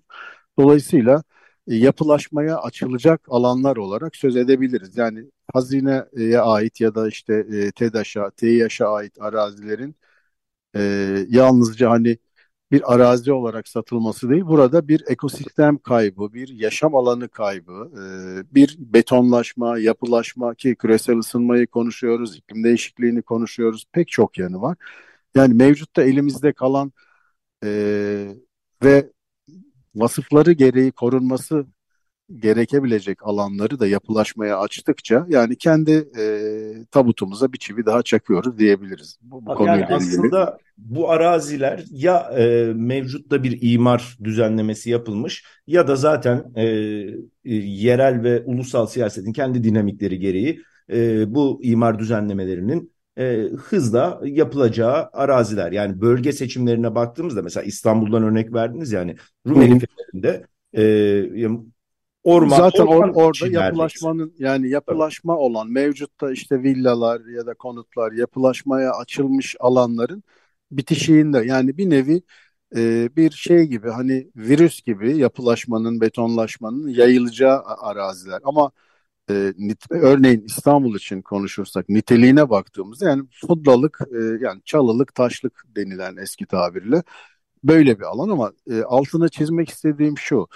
Dolayısıyla 0.60 1.24
e, 1.68 1.76
yapılaşmaya 1.76 2.58
açılacak 2.58 3.22
alanlar 3.30 3.78
olarak 3.78 4.16
söz 4.16 4.36
edebiliriz. 4.38 4.98
Yani 4.98 5.26
hazineye 5.54 6.40
ait 6.42 6.82
ya 6.82 6.96
da 6.96 7.08
işte 7.08 7.34
e, 7.54 7.72
TEDAŞ'a, 7.72 8.30
TİH'a 8.32 8.90
ait 8.96 9.22
arazilerin 9.22 9.96
e, 10.76 10.82
yalnızca 11.30 11.90
hani 11.92 12.18
bir 12.72 12.94
arazi 12.94 13.32
olarak 13.32 13.68
satılması 13.68 14.30
değil, 14.30 14.46
burada 14.46 14.88
bir 14.88 15.04
ekosistem 15.08 15.78
kaybı, 15.78 16.34
bir 16.34 16.48
yaşam 16.50 16.96
alanı 16.96 17.30
kaybı, 17.30 17.92
e, 17.94 18.56
bir 18.56 18.76
betonlaşma, 18.80 19.80
yapılaşma 19.80 20.56
ki 20.56 20.76
küresel 20.76 21.18
ısınmayı 21.18 21.68
konuşuyoruz, 21.68 22.38
iklim 22.38 22.64
değişikliğini 22.64 23.22
konuşuyoruz, 23.22 23.86
pek 23.92 24.08
çok 24.08 24.38
yanı 24.38 24.62
var. 24.62 24.78
Yani 25.36 25.54
mevcutta 25.54 26.04
elimizde 26.04 26.54
kalan 26.54 26.92
e, 27.64 27.70
ve 28.84 29.12
vasıfları 29.96 30.52
gereği 30.52 30.92
korunması 30.92 31.66
gerekebilecek 32.36 33.28
alanları 33.28 33.80
da 33.80 33.88
yapılaşmaya 33.88 34.60
açtıkça 34.60 35.26
yani 35.30 35.56
kendi 35.56 35.92
e, 36.20 36.24
tabutumuza 36.92 37.54
bir 37.54 37.58
çivi 37.58 37.86
daha 37.86 38.04
çakıyoruz 38.04 38.58
diyebiliriz. 38.58 39.20
Bu, 39.22 39.46
bu 39.46 39.66
yani 39.66 39.86
aslında 39.86 40.58
bu 40.78 41.12
araziler 41.12 41.84
ya 41.92 42.32
e, 42.38 42.74
mevcutta 42.76 43.44
bir 43.44 43.58
imar 43.62 44.18
düzenlemesi 44.24 44.90
yapılmış 44.90 45.46
ya 45.68 45.88
da 45.88 45.96
zaten 45.96 46.52
e, 46.56 46.66
e, 46.66 47.56
yerel 47.56 48.24
ve 48.24 48.44
ulusal 48.46 48.88
siyasetin 48.88 49.34
kendi 49.34 49.64
dinamikleri 49.64 50.20
gereği 50.20 50.62
e, 50.92 51.34
bu 51.36 51.60
imar 51.64 52.00
düzenlemelerinin 52.00 52.94
e, 53.18 53.50
hızla 53.58 54.22
yapılacağı 54.24 55.10
araziler. 55.14 55.72
Yani 55.72 56.02
bölge 56.02 56.32
seçimlerine 56.32 56.96
baktığımızda 56.96 57.42
mesela 57.42 57.64
İstanbul'dan 57.64 58.24
örnek 58.24 58.54
verdiniz 58.54 58.92
yani 58.92 59.16
Rumeli 59.48 59.80
Fetheri'nde 59.80 60.46
e, 60.74 60.84
Orman, 62.24 62.58
Zaten 62.58 62.86
orman 62.86 63.14
or, 63.14 63.24
orada 63.24 63.48
yapılaşmanın 63.48 64.34
yani 64.40 64.70
yapılaşma 64.70 65.34
evet. 65.34 65.42
olan 65.42 65.68
mevcutta 65.68 66.32
işte 66.32 66.64
villalar 66.64 67.22
ya 67.26 67.46
da 67.46 67.54
konutlar 67.54 68.12
yapılaşmaya 68.12 68.92
açılmış 68.92 69.56
alanların 69.60 70.24
bitişiğinde 70.72 71.46
yani 71.46 71.78
bir 71.78 71.90
nevi 71.90 72.22
e, 72.76 73.10
bir 73.16 73.32
şey 73.32 73.64
gibi 73.64 73.90
hani 73.90 74.32
virüs 74.36 74.82
gibi 74.82 75.18
yapılaşmanın 75.18 76.02
betonlaşmanın 76.02 76.88
yayılacağı 76.88 77.62
araziler. 77.64 78.40
Ama 78.44 78.72
e, 79.30 79.54
nit, 79.58 79.86
örneğin 79.90 80.42
İstanbul 80.42 80.96
için 80.96 81.22
konuşursak 81.22 81.90
niteliğine 81.90 82.50
baktığımızda 82.50 83.10
yani 83.10 83.24
fudlalık 83.48 84.00
e, 84.12 84.18
yani 84.46 84.62
çalılık 84.66 85.16
taşlık 85.16 85.64
denilen 85.76 86.18
eski 86.18 86.46
tabirle 86.46 87.04
böyle 87.64 88.00
bir 88.00 88.04
alan. 88.04 88.30
Ama 88.30 88.54
e, 88.72 88.82
altını 88.84 89.30
çizmek 89.30 89.70
istediğim 89.70 90.18
şu 90.18 90.48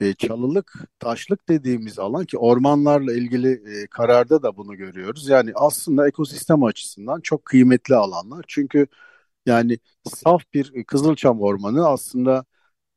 e, 0.00 0.14
çalılık, 0.14 0.72
taşlık 0.98 1.48
dediğimiz 1.48 1.98
alan 1.98 2.24
ki 2.24 2.38
ormanlarla 2.38 3.14
ilgili 3.14 3.52
e, 3.52 3.86
kararda 3.86 4.42
da 4.42 4.56
bunu 4.56 4.76
görüyoruz. 4.76 5.28
Yani 5.28 5.52
aslında 5.54 6.08
ekosistem 6.08 6.64
açısından 6.64 7.20
çok 7.20 7.44
kıymetli 7.44 7.94
alanlar. 7.94 8.44
Çünkü 8.48 8.86
yani 9.46 9.78
saf 10.04 10.42
bir 10.54 10.84
Kızılçam 10.84 11.40
ormanı 11.40 11.88
aslında 11.88 12.44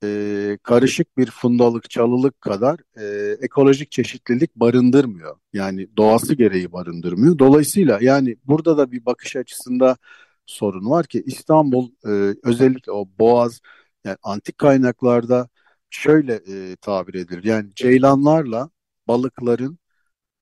e, 0.03 0.59
karışık 0.63 1.17
bir 1.17 1.31
fundalık, 1.31 1.89
çalılık 1.89 2.41
kadar 2.41 2.79
e, 2.97 3.37
ekolojik 3.41 3.91
çeşitlilik 3.91 4.55
barındırmıyor. 4.55 5.37
Yani 5.53 5.87
doğası 5.97 6.35
gereği 6.35 6.71
barındırmıyor. 6.71 7.39
Dolayısıyla 7.39 7.99
yani 8.01 8.37
burada 8.45 8.77
da 8.77 8.91
bir 8.91 9.05
bakış 9.05 9.35
açısında 9.35 9.97
sorun 10.45 10.89
var 10.89 11.05
ki 11.07 11.23
İstanbul 11.25 11.89
e, 12.05 12.35
özellikle 12.43 12.91
o 12.91 13.05
Boğaz 13.19 13.61
yani 14.05 14.17
antik 14.23 14.57
kaynaklarda 14.57 15.49
şöyle 15.89 16.33
e, 16.33 16.75
tabir 16.75 17.13
edilir. 17.13 17.43
Yani 17.43 17.69
ceylanlarla 17.75 18.69
balıkların 19.07 19.79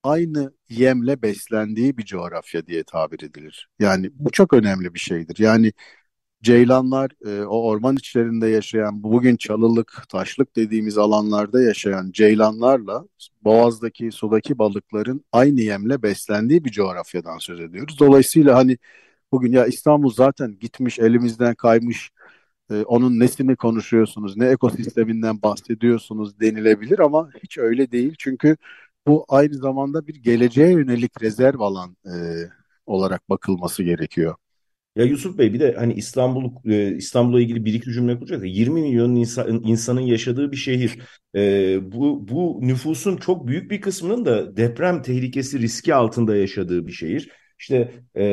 aynı 0.04 0.54
yemle 0.70 1.22
beslendiği 1.22 1.98
bir 1.98 2.06
coğrafya 2.06 2.68
diye 2.68 2.84
tabir 2.84 3.24
edilir. 3.24 3.70
Yani 3.80 4.12
bu 4.14 4.32
çok 4.32 4.54
önemli 4.54 4.94
bir 4.94 5.00
şeydir. 5.00 5.40
Yani 5.40 5.74
ceylanlar 6.44 7.12
e, 7.26 7.46
o 7.46 7.64
orman 7.64 7.96
içlerinde 7.96 8.48
yaşayan 8.48 9.04
bugün 9.04 9.36
çalılık, 9.38 10.04
taşlık 10.10 10.56
dediğimiz 10.56 10.98
alanlarda 10.98 11.62
yaşayan 11.62 12.12
ceylanlarla 12.12 13.06
boğazdaki 13.44 14.12
sudaki 14.12 14.60
balıkların 14.60 15.26
aynı 15.32 15.62
yemle 15.62 16.04
beslendiği 16.04 16.66
bir 16.66 16.72
coğrafyadan 16.72 17.38
söz 17.38 17.60
ediyoruz. 17.60 18.00
Dolayısıyla 18.00 18.56
hani 18.56 18.78
bugün 19.32 19.52
ya 19.52 19.66
İstanbul 19.66 20.14
zaten 20.14 20.60
gitmiş 20.60 21.00
elimizden 21.00 21.56
kaymış 21.56 22.12
e, 22.72 22.76
onun 22.84 23.20
nesini 23.20 23.56
konuşuyorsunuz, 23.56 24.38
ne 24.38 24.48
ekosisteminden 24.48 25.42
bahsediyorsunuz 25.42 26.40
denilebilir 26.40 27.00
ama 27.00 27.30
hiç 27.44 27.58
öyle 27.58 27.92
değil. 27.92 28.16
Çünkü 28.20 28.58
bu 29.08 29.26
aynı 29.30 29.54
zamanda 29.56 30.08
bir 30.08 30.16
geleceğe 30.16 30.72
yönelik 30.72 31.22
rezerv 31.24 31.60
alan 31.60 31.98
e, 32.06 32.12
olarak 32.86 33.30
bakılması 33.30 33.84
gerekiyor. 33.84 34.36
Ya 34.96 35.06
Yusuf 35.06 35.38
Bey 35.38 35.54
bir 35.54 35.60
de 35.60 35.76
hani 35.78 35.94
İstanbul 35.94 36.52
e, 36.72 36.96
İstanbul'la 36.96 37.42
ilgili 37.42 37.66
bir 37.66 37.74
iki 37.74 37.92
cümle 37.94 38.18
kuracak. 38.20 38.42
20 38.46 38.82
milyon 38.82 39.16
insan, 39.16 39.62
insanın 39.64 40.02
yaşadığı 40.02 40.52
bir 40.52 40.58
şehir. 40.58 41.00
E, 41.36 41.92
bu 41.92 42.28
bu 42.28 42.60
nüfusun 42.62 43.18
çok 43.18 43.48
büyük 43.48 43.72
bir 43.72 43.82
kısmının 43.82 44.26
da 44.26 44.58
deprem 44.58 45.02
tehlikesi 45.02 45.60
riski 45.60 45.96
altında 45.96 46.36
yaşadığı 46.36 46.88
bir 46.88 46.92
şehir. 46.92 47.30
İşte 47.60 47.92
e, 48.18 48.24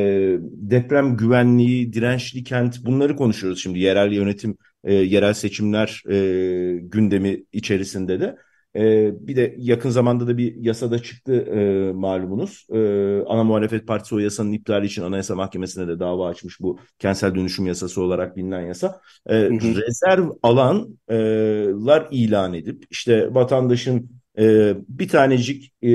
deprem 0.43 1.17
güvenliği, 1.17 1.93
dirençli 1.93 2.45
kent 2.45 2.85
bunları 2.85 3.17
konuşuyoruz 3.17 3.63
şimdi 3.63 3.79
yerel 3.79 4.13
yönetim, 4.13 4.57
e, 4.85 4.95
yerel 4.95 5.35
seçimler 5.35 6.03
e, 6.11 6.79
gündemi 6.83 7.45
içerisinde 7.53 8.21
de. 8.21 8.37
E, 8.77 9.11
bir 9.27 9.37
de 9.37 9.55
yakın 9.59 9.91
zamanda 9.91 10.27
da 10.27 10.39
bir 10.39 10.55
yasada 10.55 10.99
çıktı 10.99 11.35
e, 11.35 11.93
malumunuz. 11.93 12.67
E, 12.73 12.79
ana 13.27 13.45
muhalefet 13.45 13.87
partisi 13.87 14.15
o 14.15 14.19
yasanın 14.19 14.53
iptali 14.53 14.87
için 14.87 15.03
Anayasa 15.03 15.35
Mahkemesi'ne 15.35 15.89
de 15.89 16.01
dava 16.01 16.29
açmış 16.29 16.61
bu 16.61 16.79
kentsel 16.99 17.35
dönüşüm 17.35 17.67
yasası 17.67 18.03
olarak 18.03 18.37
bilinen 18.37 18.67
yasa. 18.67 19.01
E, 19.27 19.35
hı 19.35 19.55
hı. 19.55 19.77
Rezerv 19.77 20.31
alanlar 20.43 22.09
ilan 22.11 22.55
edip 22.55 22.85
işte 22.91 23.35
vatandaşın 23.35 24.22
e, 24.39 24.75
bir 24.89 25.09
tanecik 25.09 25.73
e, 25.83 25.91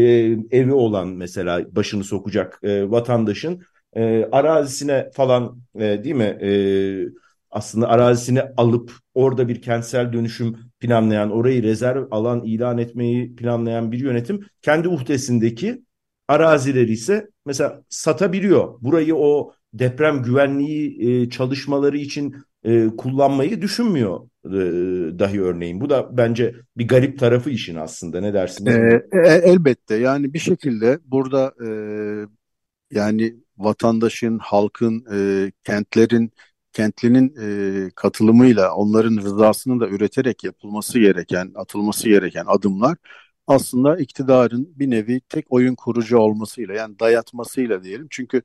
evi 0.51 0.73
olan 0.73 1.07
mesela 1.07 1.75
başını 1.75 2.03
sokacak 2.03 2.59
e, 2.63 2.91
vatandaşın 2.91 3.61
e, 3.93 4.25
arazisine 4.31 5.09
falan 5.13 5.61
e, 5.75 5.79
değil 6.03 6.15
mi 6.15 6.23
e, 6.23 6.49
aslında 7.51 7.87
arazisini 7.89 8.41
alıp 8.57 8.91
orada 9.13 9.47
bir 9.47 9.61
kentsel 9.61 10.13
dönüşüm 10.13 10.57
planlayan, 10.79 11.31
orayı 11.31 11.63
rezerv 11.63 12.07
alan 12.11 12.43
ilan 12.43 12.77
etmeyi 12.77 13.35
planlayan 13.35 13.91
bir 13.91 13.99
yönetim 13.99 14.45
kendi 14.61 14.87
uhdesindeki 14.87 15.83
arazileri 16.27 16.91
ise 16.91 17.29
mesela 17.45 17.83
satabiliyor. 17.89 18.77
Burayı 18.81 19.15
o 19.15 19.53
deprem 19.73 20.23
güvenliği 20.23 21.09
e, 21.09 21.29
çalışmaları 21.29 21.97
için 21.97 22.35
e, 22.63 22.87
kullanmayı 22.97 23.61
düşünmüyor 23.61 24.19
e, 24.45 24.49
dahi 25.19 25.41
örneğin. 25.41 25.81
Bu 25.81 25.89
da 25.89 26.17
bence 26.17 26.55
bir 26.77 26.87
garip 26.87 27.19
tarafı 27.19 27.49
işin 27.49 27.75
aslında. 27.75 28.21
Ne 28.21 28.33
dersiniz? 28.33 28.75
E, 28.75 29.07
e, 29.11 29.27
elbette 29.27 29.95
yani 29.95 30.33
bir 30.33 30.39
şekilde 30.39 30.99
burada 31.05 31.53
e, 31.65 31.69
yani 32.91 33.35
vatandaşın, 33.57 34.39
halkın, 34.39 35.05
e, 35.13 35.51
kentlerin 35.63 36.31
kentlinin 36.73 37.35
e, 37.41 37.89
katılımıyla 37.95 38.73
onların 38.73 39.17
rızasını 39.17 39.79
da 39.79 39.87
üreterek 39.87 40.43
yapılması 40.43 40.99
gereken, 40.99 41.51
atılması 41.55 42.09
gereken 42.09 42.45
adımlar 42.47 42.97
aslında 43.47 43.97
iktidarın 43.97 44.73
bir 44.75 44.89
nevi 44.89 45.21
tek 45.29 45.45
oyun 45.49 45.75
kurucu 45.75 46.17
olmasıyla 46.17 46.73
yani 46.73 46.99
dayatmasıyla 46.99 47.83
diyelim. 47.83 48.07
Çünkü 48.09 48.41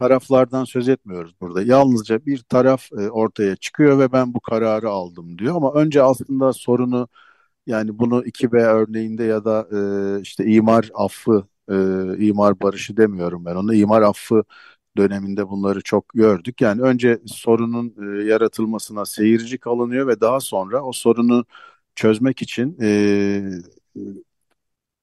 taraflardan 0.00 0.64
söz 0.64 0.88
etmiyoruz 0.88 1.34
burada. 1.40 1.62
Yalnızca 1.62 2.26
bir 2.26 2.38
taraf 2.38 2.92
e, 2.92 3.10
ortaya 3.10 3.56
çıkıyor 3.56 3.98
ve 3.98 4.12
ben 4.12 4.34
bu 4.34 4.40
kararı 4.40 4.90
aldım 4.90 5.38
diyor. 5.38 5.56
Ama 5.56 5.72
önce 5.74 6.02
aslında 6.02 6.52
sorunu 6.52 7.08
yani 7.66 7.98
bunu 7.98 8.24
2B 8.24 8.58
örneğinde 8.64 9.24
ya 9.24 9.44
da 9.44 9.68
e, 10.18 10.20
işte 10.22 10.44
imar 10.46 10.90
affı, 10.94 11.46
e, 11.70 11.74
imar 12.26 12.60
barışı 12.60 12.96
demiyorum 12.96 13.44
ben 13.44 13.54
onu. 13.56 13.74
imar 13.74 14.02
affı 14.02 14.44
döneminde 14.96 15.48
bunları 15.48 15.80
çok 15.82 16.08
gördük. 16.08 16.60
Yani 16.60 16.82
önce 16.82 17.20
sorunun 17.26 17.94
e, 18.20 18.24
yaratılmasına 18.24 19.06
seyirci 19.06 19.58
kalınıyor 19.58 20.06
ve 20.08 20.20
daha 20.20 20.40
sonra 20.40 20.82
o 20.84 20.92
sorunu 20.92 21.44
çözmek 21.94 22.42
için 22.42 22.78
e, 22.82 23.42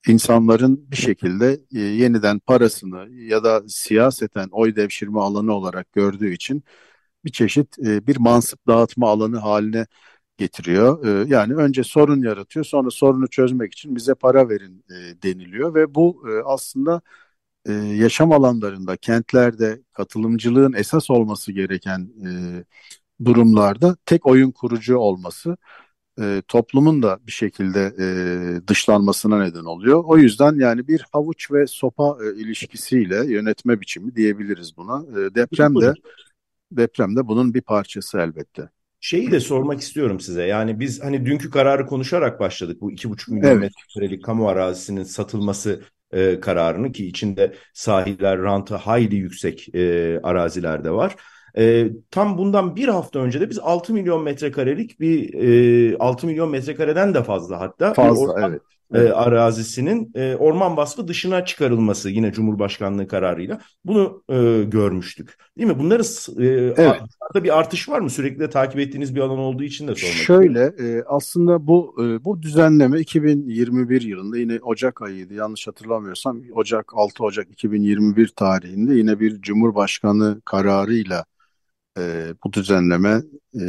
insanların 0.07 0.91
bir 0.91 0.95
şekilde 0.98 1.62
e, 1.75 1.79
yeniden 1.79 2.39
parasını 2.39 3.10
ya 3.12 3.43
da 3.43 3.63
siyaseten 3.67 4.48
oy 4.51 4.75
devşirme 4.75 5.19
alanı 5.19 5.53
olarak 5.53 5.93
gördüğü 5.93 6.33
için 6.33 6.63
bir 7.25 7.31
çeşit 7.31 7.79
e, 7.79 8.07
bir 8.07 8.17
mansıp 8.17 8.67
dağıtma 8.67 9.10
alanı 9.10 9.38
haline 9.38 9.88
getiriyor. 10.38 11.05
E, 11.05 11.29
yani 11.29 11.55
önce 11.55 11.83
sorun 11.83 12.24
yaratıyor, 12.24 12.65
sonra 12.65 12.91
sorunu 12.91 13.27
çözmek 13.29 13.74
için 13.74 13.95
bize 13.95 14.15
para 14.15 14.50
verin 14.50 14.86
e, 14.89 15.22
deniliyor 15.24 15.75
ve 15.75 15.95
bu 15.95 16.24
e, 16.29 16.43
aslında 16.45 17.01
e, 17.65 17.74
yaşam 17.74 18.31
alanlarında, 18.31 18.98
kentlerde 18.98 19.81
katılımcılığın 19.93 20.74
esas 20.74 21.10
olması 21.10 21.51
gereken 21.51 22.09
e, 22.25 22.29
durumlarda 23.25 23.98
tek 24.05 24.25
oyun 24.25 24.51
kurucu 24.51 24.98
olması 24.98 25.57
e, 26.21 26.41
toplumun 26.47 27.03
da 27.03 27.19
bir 27.27 27.31
şekilde 27.31 27.93
e, 27.99 28.07
dışlanmasına 28.67 29.43
neden 29.43 29.65
oluyor. 29.65 30.03
O 30.05 30.17
yüzden 30.17 30.59
yani 30.59 30.87
bir 30.87 31.05
havuç 31.11 31.51
ve 31.51 31.67
sopa 31.67 32.17
e, 32.25 32.41
ilişkisiyle 32.41 33.33
yönetme 33.33 33.81
biçimi 33.81 34.15
diyebiliriz 34.15 34.77
buna. 34.77 35.05
E, 35.11 35.35
deprem 35.35 35.81
de 35.81 35.93
deprem 36.71 37.15
de 37.15 37.27
bunun 37.27 37.53
bir 37.53 37.61
parçası 37.61 38.19
elbette. 38.19 38.69
Şeyi 38.99 39.31
de 39.31 39.39
sormak 39.39 39.81
istiyorum 39.81 40.19
size. 40.19 40.43
Yani 40.43 40.79
biz 40.79 41.03
hani 41.03 41.25
dünkü 41.25 41.49
kararı 41.49 41.85
konuşarak 41.85 42.39
başladık. 42.39 42.81
Bu 42.81 42.91
iki 42.91 43.09
buçuk 43.09 43.29
milyon 43.29 43.51
evet. 43.51 43.61
metrekarelik 43.61 44.23
kamu 44.23 44.47
arazisinin 44.49 45.03
satılması 45.03 45.81
e, 46.11 46.39
kararını 46.39 46.91
ki 46.91 47.07
içinde 47.07 47.55
sahiller, 47.73 48.41
rantı 48.41 48.75
hayli 48.75 49.15
yüksek 49.15 49.75
e, 49.75 50.19
araziler 50.23 50.83
de 50.83 50.91
var. 50.91 51.15
E, 51.57 51.92
tam 52.11 52.37
bundan 52.37 52.75
bir 52.75 52.87
hafta 52.87 53.20
önce 53.20 53.42
de 53.42 53.50
biz 53.50 53.59
6 53.59 53.94
milyon 53.94 54.24
metrekarelik 54.24 55.00
bir 55.00 55.33
e, 55.94 55.98
6 55.98 56.27
milyon 56.27 56.50
metrekareden 56.50 57.13
de 57.13 57.24
fazla 57.24 57.59
hatta 57.59 57.94
fazla 57.94 58.33
orman, 58.33 58.51
evet. 58.51 58.61
E, 58.94 59.13
arazisinin 59.13 60.11
e, 60.16 60.35
orman 60.35 60.77
vasfı 60.77 61.07
dışına 61.07 61.46
çıkarılması 61.46 62.09
yine 62.09 62.31
Cumhurbaşkanlığı 62.31 63.07
kararıyla 63.07 63.59
bunu 63.85 64.24
e, 64.29 64.63
görmüştük. 64.63 65.37
Değil 65.57 65.70
mi? 65.70 65.79
Bunların 65.79 66.05
e, 66.44 66.74
evet. 66.77 67.01
bir 67.35 67.57
artış 67.59 67.89
var 67.89 68.00
mı? 68.00 68.09
Sürekli 68.09 68.39
de 68.39 68.50
takip 68.50 68.79
ettiğiniz 68.79 69.16
bir 69.16 69.22
alan 69.22 69.39
olduğu 69.39 69.63
için 69.63 69.87
de 69.87 69.96
sormak 69.96 70.16
Şöyle 70.16 70.63
e, 70.79 71.03
aslında 71.07 71.68
bu 71.68 71.96
e, 72.00 72.25
bu 72.25 72.42
düzenleme 72.42 73.00
2021 73.00 74.01
yılında 74.01 74.37
yine 74.37 74.59
Ocak 74.61 75.01
ayıydı 75.01 75.33
yanlış 75.33 75.68
hatırlamıyorsam 75.68 76.42
Ocak 76.53 76.92
6 76.94 77.24
Ocak 77.24 77.51
2021 77.51 78.27
tarihinde 78.27 78.96
yine 78.96 79.20
bir 79.20 79.42
Cumhurbaşkanı 79.42 80.42
kararıyla 80.46 81.25
e, 81.98 82.34
bu 82.44 82.53
düzenleme 82.53 83.22
e, 83.56 83.62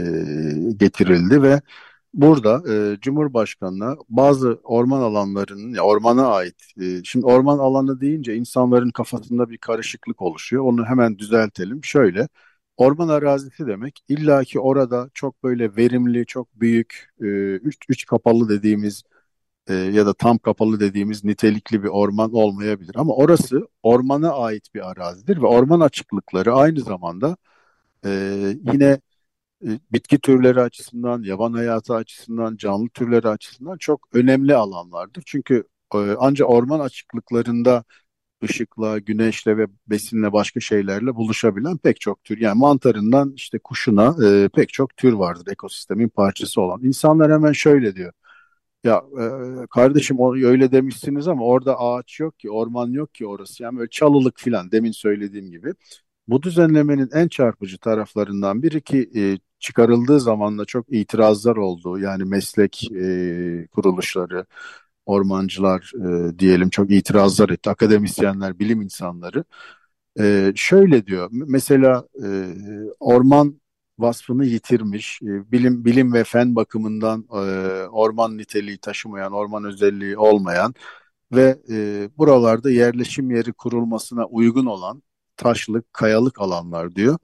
getirildi 0.76 1.42
ve 1.42 1.60
burada 2.14 2.62
e, 2.74 3.00
Cumhurbaşkanı'na 3.00 3.96
bazı 4.08 4.60
orman 4.64 5.00
alanlarının, 5.00 5.74
ya 5.74 5.82
ormana 5.82 6.26
ait, 6.26 6.56
e, 6.80 7.04
şimdi 7.04 7.26
orman 7.26 7.58
alanı 7.58 8.00
deyince 8.00 8.36
insanların 8.36 8.90
kafasında 8.90 9.50
bir 9.50 9.58
karışıklık 9.58 10.22
oluşuyor. 10.22 10.64
Onu 10.64 10.84
hemen 10.86 11.18
düzeltelim. 11.18 11.84
Şöyle, 11.84 12.28
orman 12.76 13.08
arazisi 13.08 13.66
demek 13.66 14.04
illaki 14.08 14.60
orada 14.60 15.10
çok 15.14 15.42
böyle 15.44 15.76
verimli, 15.76 16.26
çok 16.26 16.54
büyük, 16.60 17.10
e, 17.20 17.24
üç, 17.56 17.78
üç 17.88 18.06
kapalı 18.06 18.48
dediğimiz 18.48 19.02
e, 19.68 19.74
ya 19.74 20.06
da 20.06 20.14
tam 20.14 20.38
kapalı 20.38 20.80
dediğimiz 20.80 21.24
nitelikli 21.24 21.82
bir 21.82 21.88
orman 21.88 22.34
olmayabilir. 22.34 22.94
Ama 22.96 23.14
orası 23.14 23.68
ormana 23.82 24.32
ait 24.32 24.74
bir 24.74 24.90
arazidir 24.90 25.36
ve 25.42 25.46
orman 25.46 25.80
açıklıkları 25.80 26.54
aynı 26.54 26.80
zamanda 26.80 27.36
ee, 28.04 28.56
yine 28.72 29.00
e, 29.66 29.68
bitki 29.92 30.18
türleri 30.20 30.60
açısından, 30.60 31.22
yaban 31.22 31.52
hayatı 31.52 31.94
açısından, 31.94 32.56
canlı 32.56 32.88
türleri 32.88 33.28
açısından 33.28 33.78
çok 33.78 34.08
önemli 34.14 34.54
alanlardır. 34.56 35.22
Çünkü 35.26 35.64
e, 35.94 35.98
ancak 36.18 36.50
orman 36.50 36.80
açıklıklarında 36.80 37.84
ışıkla, 38.44 38.98
güneşle 38.98 39.56
ve 39.58 39.66
besinle 39.86 40.32
başka 40.32 40.60
şeylerle 40.60 41.14
buluşabilen 41.14 41.78
pek 41.78 42.00
çok 42.00 42.24
tür. 42.24 42.40
Yani 42.40 42.58
mantarından 42.58 43.32
işte 43.36 43.58
kuşuna 43.58 44.16
e, 44.26 44.48
pek 44.48 44.68
çok 44.72 44.96
tür 44.96 45.12
vardır 45.12 45.52
ekosistemin 45.52 46.08
parçası 46.08 46.60
olan. 46.60 46.84
İnsanlar 46.84 47.32
hemen 47.32 47.52
şöyle 47.52 47.96
diyor. 47.96 48.12
Ya 48.84 49.04
e, 49.20 49.24
kardeşim 49.70 50.18
öyle 50.44 50.72
demişsiniz 50.72 51.28
ama 51.28 51.44
orada 51.44 51.80
ağaç 51.80 52.20
yok 52.20 52.38
ki, 52.38 52.50
orman 52.50 52.90
yok 52.92 53.14
ki 53.14 53.26
orası. 53.26 53.62
Yani 53.62 53.78
böyle 53.78 53.90
çalılık 53.90 54.38
filan 54.38 54.70
demin 54.72 54.92
söylediğim 54.92 55.50
gibi. 55.50 55.74
Bu 56.28 56.42
düzenlemenin 56.42 57.10
en 57.12 57.28
çarpıcı 57.28 57.78
taraflarından 57.78 58.62
biri 58.62 58.82
ki 58.82 59.10
e, 59.16 59.38
çıkarıldığı 59.58 60.20
zaman 60.20 60.58
da 60.58 60.64
çok 60.64 60.92
itirazlar 60.92 61.56
oldu. 61.56 61.98
Yani 61.98 62.24
meslek 62.24 62.92
e, 62.92 63.66
kuruluşları, 63.72 64.46
ormancılar 65.06 65.92
e, 66.06 66.38
diyelim 66.38 66.70
çok 66.70 66.90
itirazlar 66.90 67.50
etti. 67.50 67.70
Akademisyenler, 67.70 68.58
bilim 68.58 68.82
insanları. 68.82 69.44
E, 70.20 70.52
şöyle 70.56 71.06
diyor, 71.06 71.28
mesela 71.32 72.04
e, 72.24 72.28
orman 73.00 73.60
vasfını 73.98 74.46
yitirmiş, 74.46 75.22
e, 75.22 75.52
bilim 75.52 75.84
bilim 75.84 76.12
ve 76.14 76.24
fen 76.24 76.56
bakımından 76.56 77.26
e, 77.32 77.36
orman 77.88 78.38
niteliği 78.38 78.78
taşımayan, 78.78 79.32
orman 79.32 79.64
özelliği 79.64 80.18
olmayan 80.18 80.74
ve 81.32 81.58
e, 81.70 82.08
buralarda 82.18 82.70
yerleşim 82.70 83.30
yeri 83.30 83.52
kurulmasına 83.52 84.26
uygun 84.26 84.66
olan 84.66 85.02
taşlık, 85.36 85.92
kayalık 85.92 86.40
alanlar 86.40 86.94
diyor. 86.94 87.18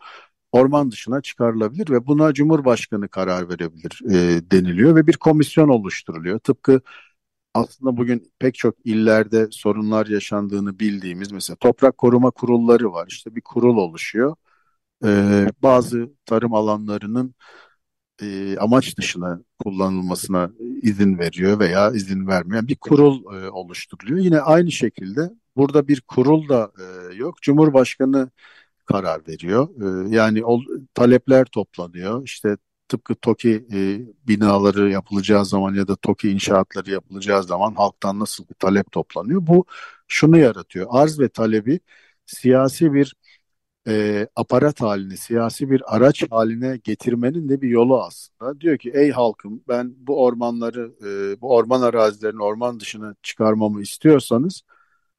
Orman 0.53 0.90
dışına 0.90 1.23
çıkarılabilir 1.23 1.90
ve 1.90 2.07
buna 2.07 2.35
Cumhurbaşkanı 2.35 3.09
karar 3.09 3.49
verebilir 3.49 4.01
e, 4.11 4.42
deniliyor 4.51 4.96
ve 4.96 5.07
bir 5.07 5.16
komisyon 5.16 5.68
oluşturuluyor. 5.68 6.38
Tıpkı 6.38 6.81
aslında 7.55 7.96
bugün 7.96 8.33
pek 8.38 8.55
çok 8.55 8.75
illerde 8.87 9.49
sorunlar 9.51 10.07
yaşandığını 10.07 10.79
bildiğimiz 10.79 11.33
mesela 11.33 11.57
toprak 11.57 11.99
koruma 11.99 12.31
kurulları 12.31 12.92
var. 12.92 13.07
İşte 13.11 13.37
bir 13.37 13.40
kurul 13.40 13.77
oluşuyor. 13.77 14.37
Ee, 15.05 15.46
bazı 15.62 16.11
tarım 16.27 16.55
alanlarının 16.55 17.35
e, 18.22 18.56
amaç 18.59 18.98
dışına 18.98 19.40
kullanılmasına 19.64 20.50
izin 20.83 21.18
veriyor 21.18 21.59
veya 21.59 21.90
izin 21.90 22.26
vermeyen 22.26 22.68
bir 22.68 22.76
kurul 22.76 23.35
e, 23.35 23.50
oluşturuluyor. 23.50 24.18
Yine 24.18 24.40
aynı 24.40 24.72
şekilde 24.72 25.30
Burada 25.56 25.88
bir 25.88 26.00
kurul 26.00 26.48
da 26.48 26.72
e, 26.80 27.14
yok. 27.14 27.42
Cumhurbaşkanı 27.42 28.30
karar 28.87 29.28
veriyor. 29.28 29.68
E, 30.06 30.16
yani 30.16 30.44
o, 30.44 30.61
talepler 30.94 31.44
toplanıyor. 31.44 32.24
İşte 32.24 32.56
tıpkı 32.88 33.14
TOKİ 33.14 33.66
e, 33.72 34.00
binaları 34.28 34.90
yapılacağı 34.90 35.46
zaman 35.46 35.74
ya 35.74 35.88
da 35.88 35.96
TOKİ 35.96 36.30
inşaatları 36.30 36.90
yapılacağı 36.90 37.42
zaman 37.42 37.74
halktan 37.74 38.20
nasıl 38.20 38.48
bir 38.48 38.54
talep 38.54 38.92
toplanıyor? 38.92 39.46
Bu 39.46 39.64
şunu 40.09 40.38
yaratıyor. 40.38 40.87
Arz 40.90 41.20
ve 41.20 41.28
talebi 41.28 41.80
siyasi 42.26 42.94
bir 42.94 43.14
e, 43.88 44.27
aparat 44.37 44.81
haline, 44.81 45.16
siyasi 45.16 45.71
bir 45.71 45.97
araç 45.97 46.25
haline 46.31 46.77
getirmenin 46.85 47.49
de 47.49 47.62
bir 47.62 47.69
yolu 47.69 48.03
aslında. 48.03 48.61
Diyor 48.61 48.79
ki 48.79 48.90
ey 48.95 49.11
halkım 49.11 49.62
ben 49.69 49.95
bu 49.99 50.25
ormanları, 50.25 50.93
e, 51.07 51.40
bu 51.40 51.55
orman 51.55 51.83
arazilerini 51.83 52.43
orman 52.43 52.81
dışına 52.81 53.14
çıkarmamı 53.23 53.83
istiyorsanız 53.83 54.62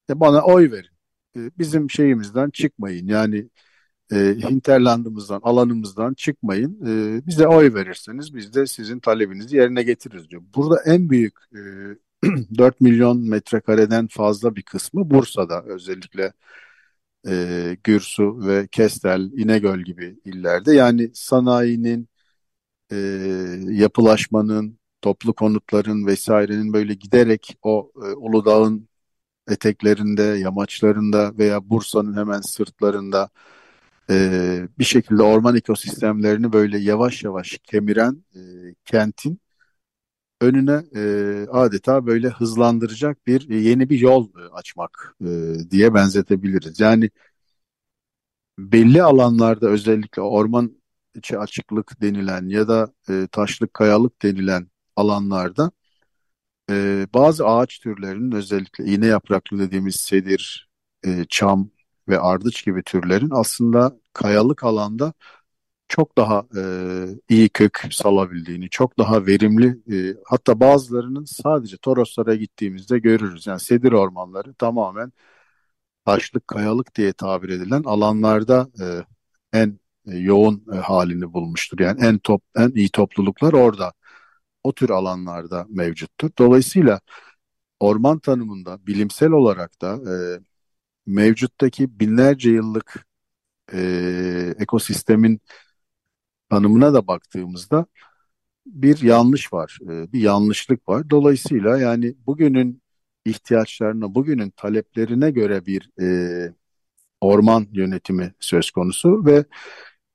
e, 0.10 0.20
bana 0.20 0.42
oy 0.44 0.72
verin. 0.72 0.92
E, 1.38 1.40
bizim 1.60 1.90
şeyimizden 1.90 2.50
çıkmayın. 2.50 3.08
Yani 3.08 3.50
e, 4.12 4.16
hinterlandımızdan, 4.50 5.40
alanımızdan 5.44 6.14
çıkmayın. 6.14 6.80
E, 6.88 7.22
bize 7.28 7.48
oy 7.48 7.74
verirseniz 7.74 8.36
biz 8.36 8.54
de 8.54 8.68
sizin 8.68 9.00
talebinizi 9.00 9.58
yerine 9.58 9.84
getiririz 9.84 10.30
diyor. 10.30 10.42
Burada 10.56 10.82
en 10.86 11.10
büyük 11.10 11.34
e, 11.56 11.60
4 12.58 12.82
milyon 12.82 13.30
metrekareden 13.30 14.08
fazla 14.08 14.56
bir 14.56 14.64
kısmı 14.64 15.10
Bursa'da 15.10 15.64
özellikle 15.64 16.34
e, 17.28 17.78
Gürsu 17.84 18.48
ve 18.48 18.68
Kestel, 18.68 19.22
İnegöl 19.22 19.80
gibi 19.82 20.20
illerde. 20.26 20.74
Yani 20.76 21.12
sanayinin, 21.14 22.10
e, 22.92 22.98
yapılaşmanın, 23.70 24.80
toplu 25.02 25.34
konutların 25.34 26.08
vesairenin 26.08 26.74
böyle 26.74 26.94
giderek 26.94 27.58
o 27.64 27.92
e, 27.96 28.06
Uludağ'ın 28.16 28.90
eteklerinde, 29.50 30.24
yamaçlarında 30.24 31.38
veya 31.38 31.70
Bursa'nın 31.70 32.18
hemen 32.18 32.42
sırtlarında 32.42 33.30
e, 34.10 34.68
bir 34.80 34.84
şekilde 34.84 35.24
orman 35.24 35.56
ekosistemlerini 35.56 36.54
böyle 36.54 36.80
yavaş 36.80 37.24
yavaş 37.24 37.60
kemiren 37.64 38.26
e, 38.36 38.40
kentin 38.86 39.41
önüne 40.42 40.84
e, 40.96 41.48
adeta 41.52 42.06
böyle 42.06 42.30
hızlandıracak 42.30 43.28
bir 43.28 43.50
e, 43.50 43.56
yeni 43.56 43.90
bir 43.90 44.00
yol 44.00 44.30
e, 44.38 44.42
açmak 44.54 45.16
e, 45.22 45.28
diye 45.72 45.94
benzetebiliriz. 45.94 46.80
Yani 46.80 47.10
belli 48.60 49.04
alanlarda 49.04 49.68
özellikle 49.70 50.22
orman 50.22 50.82
içi 51.16 51.40
açıklık 51.40 52.02
denilen 52.02 52.50
ya 52.50 52.68
da 52.68 52.94
e, 53.10 53.28
taşlık 53.32 53.74
kayalık 53.74 54.22
denilen 54.24 54.68
alanlarda 54.96 55.72
e, 56.70 57.08
bazı 57.14 57.48
ağaç 57.48 57.80
türlerinin 57.80 58.32
özellikle 58.32 58.86
iğne 58.86 59.06
yapraklı 59.06 59.60
dediğimiz 59.60 59.96
sedir, 59.96 60.70
e, 61.06 61.26
çam 61.30 61.70
ve 62.08 62.20
ardıç 62.20 62.66
gibi 62.66 62.84
türlerin 62.84 63.30
aslında 63.32 64.00
kayalık 64.14 64.64
alanda 64.64 65.14
çok 65.92 66.18
daha 66.18 66.44
e, 66.58 66.62
iyi 67.30 67.50
kök 67.50 67.88
salabildiğini, 67.92 68.70
çok 68.70 68.98
daha 69.00 69.26
verimli 69.26 69.68
e, 69.94 70.16
hatta 70.26 70.60
bazılarının 70.60 71.26
sadece 71.26 71.78
Toroslara 71.78 72.36
gittiğimizde 72.36 73.00
görürüz. 73.00 73.48
Yani 73.48 73.60
sedir 73.60 73.92
ormanları 73.92 74.54
tamamen 74.54 75.14
taşlık, 76.06 76.48
kayalık 76.48 76.96
diye 76.96 77.14
tabir 77.14 77.50
edilen 77.50 77.84
alanlarda 77.84 78.70
e, 78.82 78.86
en 79.60 79.80
e, 80.08 80.18
yoğun 80.18 80.66
e, 80.74 80.78
halini 80.78 81.34
bulmuştur. 81.34 81.80
Yani 81.80 82.06
en 82.06 82.18
top 82.20 82.44
en 82.58 82.72
iyi 82.72 82.90
topluluklar 82.90 83.54
orada 83.54 83.94
o 84.64 84.74
tür 84.74 84.90
alanlarda 84.90 85.66
mevcuttur. 85.70 86.30
Dolayısıyla 86.40 87.02
orman 87.80 88.20
tanımında 88.20 88.88
bilimsel 88.88 89.32
olarak 89.32 89.82
da 89.82 89.96
e, 90.14 90.16
mevcuttaki 91.06 92.00
binlerce 92.00 92.52
yıllık 92.52 93.08
e, 93.74 94.56
ekosistemin 94.60 95.42
tanımına 96.52 96.94
da 96.94 97.08
baktığımızda 97.08 97.86
bir 98.66 99.02
yanlış 99.02 99.54
var, 99.54 99.80
e, 99.84 100.14
bir 100.14 100.22
yanlışlık 100.22 100.90
var. 100.90 101.10
Dolayısıyla 101.10 101.80
yani 101.80 102.16
bugünün 102.28 102.82
ihtiyaçlarına, 103.26 104.16
bugünün 104.16 104.50
taleplerine 104.50 105.32
göre 105.32 105.66
bir 105.66 105.90
e, 106.02 106.54
orman 107.22 107.68
yönetimi 107.74 108.34
söz 108.40 108.72
konusu 108.72 109.26
ve 109.26 109.46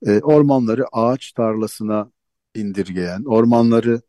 e, 0.07 0.21
ormanları 0.21 0.85
ağaç 0.93 1.33
tarlasına 1.33 2.13
indirgeyen, 2.55 3.25
ormanları 3.25 4.01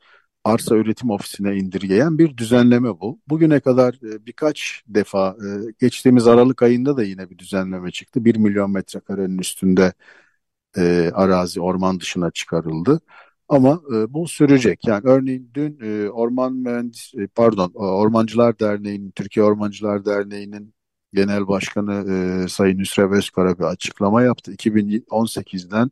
arsa 0.43 0.75
üretim 0.75 1.09
ofisine 1.09 1.57
indirgeyen 1.57 2.17
bir 2.17 2.37
düzenleme 2.37 2.89
bu. 2.89 3.19
Bugüne 3.29 3.59
kadar 3.59 3.93
e, 3.93 4.25
birkaç 4.25 4.83
defa 4.87 5.37
e, 5.45 5.47
geçtiğimiz 5.79 6.27
Aralık 6.27 6.63
ayında 6.63 6.97
da 6.97 7.03
yine 7.03 7.29
bir 7.29 7.37
düzenleme 7.37 7.91
çıktı. 7.91 8.25
1 8.25 8.35
milyon 8.35 8.71
metrekarenin 8.71 9.37
üstünde 9.39 9.93
e, 10.77 11.11
arazi 11.13 11.61
orman 11.61 11.99
dışına 11.99 12.31
çıkarıldı. 12.31 12.99
Ama 13.49 13.81
e, 13.93 14.13
bu 14.13 14.27
sürecek. 14.27 14.87
Yani 14.87 15.01
örneğin 15.05 15.51
dün 15.53 15.79
e, 15.81 16.09
Orman 16.09 16.53
Mühendis 16.53 17.13
e, 17.15 17.27
pardon 17.27 17.71
Ormancılar 17.75 18.59
Derneği'nin 18.59 19.11
Türkiye 19.11 19.45
Ormancılar 19.45 20.05
Derneği'nin 20.05 20.73
Genel 21.13 21.47
Başkanı 21.47 21.93
e, 22.45 22.47
Sayın 22.47 22.79
Hüsrev 22.79 23.11
Özkara 23.11 23.59
bir 23.59 23.63
açıklama 23.63 24.23
yaptı. 24.23 24.51
2018'den 24.53 25.91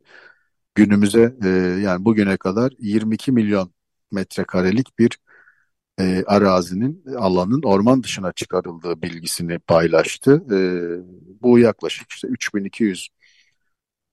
günümüze 0.75 1.35
e, 1.43 1.47
yani 1.83 2.05
bugüne 2.05 2.37
kadar 2.37 2.73
22 2.79 3.31
milyon 3.31 3.73
metrekarelik 4.11 4.99
bir 4.99 5.19
e, 5.99 6.23
arazinin, 6.27 7.03
alanın 7.17 7.61
orman 7.63 8.03
dışına 8.03 8.31
çıkarıldığı 8.31 9.01
bilgisini 9.01 9.59
paylaştı. 9.59 10.43
E, 10.51 10.57
bu 11.41 11.59
yaklaşık 11.59 12.11
işte 12.11 12.27
3200 12.27 13.09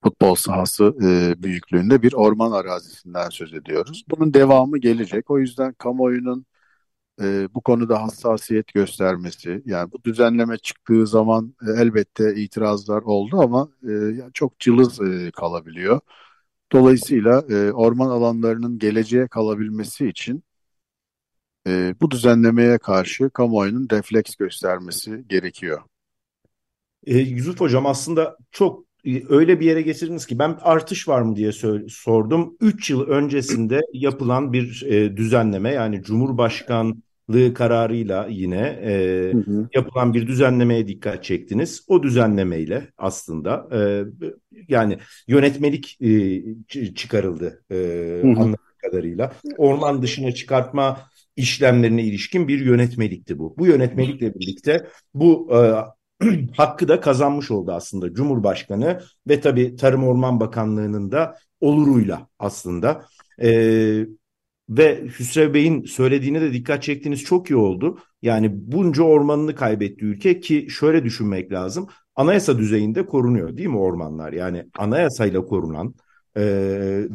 futbol 0.05 0.35
sahası 0.35 0.95
e, 1.03 1.43
büyüklüğünde 1.43 2.03
bir 2.03 2.13
orman 2.13 2.53
arazisinden 2.53 3.29
söz 3.29 3.55
ediyoruz. 3.55 4.05
Bunun 4.11 4.35
devamı 4.35 4.79
gelecek. 4.79 5.31
O 5.31 5.39
yüzden 5.39 5.73
kamuoyunun 5.73 6.47
e, 7.23 7.55
bu 7.55 7.61
konuda 7.61 8.03
hassasiyet 8.03 8.75
göstermesi, 8.75 9.63
yani 9.67 9.93
bu 9.93 10.05
düzenleme 10.05 10.59
çıktığı 10.59 11.07
zaman 11.07 11.55
e, 11.69 11.83
elbette 11.83 12.35
itirazlar 12.35 13.03
oldu 13.03 13.41
ama 13.41 13.69
e, 13.89 13.93
çok 14.35 14.59
cılız 14.59 15.01
e, 15.01 15.31
kalabiliyor. 15.31 16.01
Dolayısıyla 16.73 17.45
e, 17.51 17.73
orman 17.73 18.11
alanlarının 18.11 18.79
geleceğe 18.79 19.29
kalabilmesi 19.29 20.09
için 20.09 20.45
e, 21.67 21.95
bu 22.01 22.11
düzenlemeye 22.11 22.79
karşı 22.79 23.31
kamuoyunun 23.31 23.89
refleks 23.93 24.37
göstermesi 24.37 25.25
gerekiyor. 25.29 25.83
E, 27.07 27.19
Yusuf 27.19 27.61
Hocam 27.61 27.87
aslında 27.87 28.37
çok 28.51 28.92
öyle 29.29 29.61
bir 29.61 29.67
yere 29.67 29.83
getirdiniz 29.83 30.27
ki 30.27 30.39
ben 30.39 30.59
artış 30.61 31.09
var 31.09 31.23
mı 31.23 31.37
diye 31.37 31.53
sordum. 31.89 32.57
3 32.61 32.91
yıl 32.91 33.01
öncesinde 33.09 33.81
yapılan 33.93 34.53
bir 34.53 34.83
e, 34.87 35.17
düzenleme 35.17 35.71
yani 35.71 36.03
Cumhurbaşkanlığı 36.03 37.55
kararıyla 37.55 38.27
yine 38.31 38.61
e, 38.83 38.93
hı 39.33 39.39
hı. 39.39 39.69
yapılan 39.75 40.15
bir 40.15 40.27
düzenlemeye 40.27 40.89
dikkat 40.89 41.25
çektiniz. 41.25 41.85
O 41.89 42.03
düzenlemeyle 42.03 42.89
aslında 42.99 43.69
e, 43.73 44.05
yani 44.69 44.99
yönetmelik 45.29 45.99
e, 46.01 46.95
çıkarıldı 46.95 47.65
e, 47.71 48.21
anladığım 48.25 48.57
kadarıyla. 48.83 49.33
Orman 49.57 50.03
dışına 50.03 50.33
çıkartma 50.33 51.01
işlemlerine 51.37 52.03
ilişkin 52.03 52.49
bir 52.49 52.61
yönetmelikti 52.61 53.39
bu. 53.39 53.55
Bu 53.59 53.67
yönetmelikle 53.67 54.35
birlikte 54.35 54.87
bu 55.15 55.49
e, 55.53 55.59
hakkı 56.57 56.89
da 56.89 57.01
kazanmış 57.01 57.51
oldu 57.51 57.73
aslında 57.73 58.15
Cumhurbaşkanı 58.15 59.01
ve 59.29 59.41
tabii 59.41 59.77
Tarım 59.77 60.05
Orman 60.05 60.41
Bakanlığı'nın 60.41 61.13
da 61.13 61.37
oluruyla 61.61 62.29
aslında. 62.39 63.05
Ee, 63.43 64.07
ve 64.69 65.05
Hüsrev 65.19 65.55
Bey'in 65.55 65.85
söylediğine 65.85 66.41
de 66.41 66.53
dikkat 66.53 66.83
çektiğiniz 66.83 67.25
çok 67.25 67.51
iyi 67.51 67.57
oldu. 67.57 67.99
Yani 68.23 68.51
bunca 68.53 69.03
ormanını 69.03 69.55
kaybetti 69.55 70.05
ülke 70.05 70.41
ki 70.41 70.67
şöyle 70.71 71.05
düşünmek 71.05 71.53
lazım. 71.53 71.87
Anayasa 72.17 72.59
düzeyinde 72.59 73.07
korunuyor 73.07 73.57
değil 73.57 73.69
mi 73.69 73.79
ormanlar? 73.79 74.33
Yani 74.33 74.67
anayasayla 74.79 75.45
korunan, 75.45 75.95
e, 76.37 76.43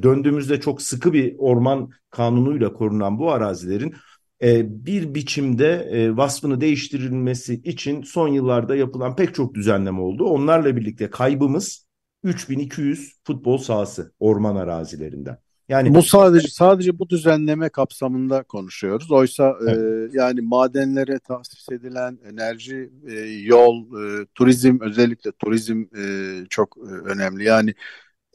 döndüğümüzde 0.03 0.59
çok 0.59 0.81
sıkı 0.81 1.13
bir 1.13 1.35
orman 1.37 1.89
kanunuyla 2.09 2.73
korunan 2.73 3.19
bu 3.19 3.31
arazilerin 3.31 3.93
bir 4.41 5.15
biçimde 5.15 5.87
e, 5.91 6.17
vasfını 6.17 6.61
değiştirilmesi 6.61 7.53
için 7.53 8.03
son 8.03 8.27
yıllarda 8.27 8.75
yapılan 8.75 9.15
pek 9.15 9.35
çok 9.35 9.53
düzenleme 9.53 9.99
oldu. 9.99 10.25
Onlarla 10.25 10.75
birlikte 10.75 11.09
kaybımız 11.09 11.87
3200 12.23 13.13
futbol 13.23 13.57
sahası 13.57 14.13
orman 14.19 14.55
arazilerinden. 14.55 15.37
Yani 15.69 15.95
bu 15.95 16.03
sadece 16.03 16.47
sadece 16.47 16.99
bu 16.99 17.09
düzenleme 17.09 17.69
kapsamında 17.69 18.43
konuşuyoruz. 18.43 19.11
Oysa 19.11 19.49
e, 19.49 19.71
evet. 19.71 20.13
e, 20.13 20.17
yani 20.17 20.41
madenlere 20.41 21.19
tahsis 21.19 21.69
edilen 21.69 22.19
enerji, 22.31 22.91
e, 23.07 23.13
yol, 23.29 23.85
e, 24.01 24.25
turizm 24.35 24.77
özellikle 24.81 25.31
turizm 25.31 25.83
e, 25.97 26.03
çok 26.49 26.77
e, 26.77 26.81
önemli. 26.81 27.43
Yani 27.43 27.73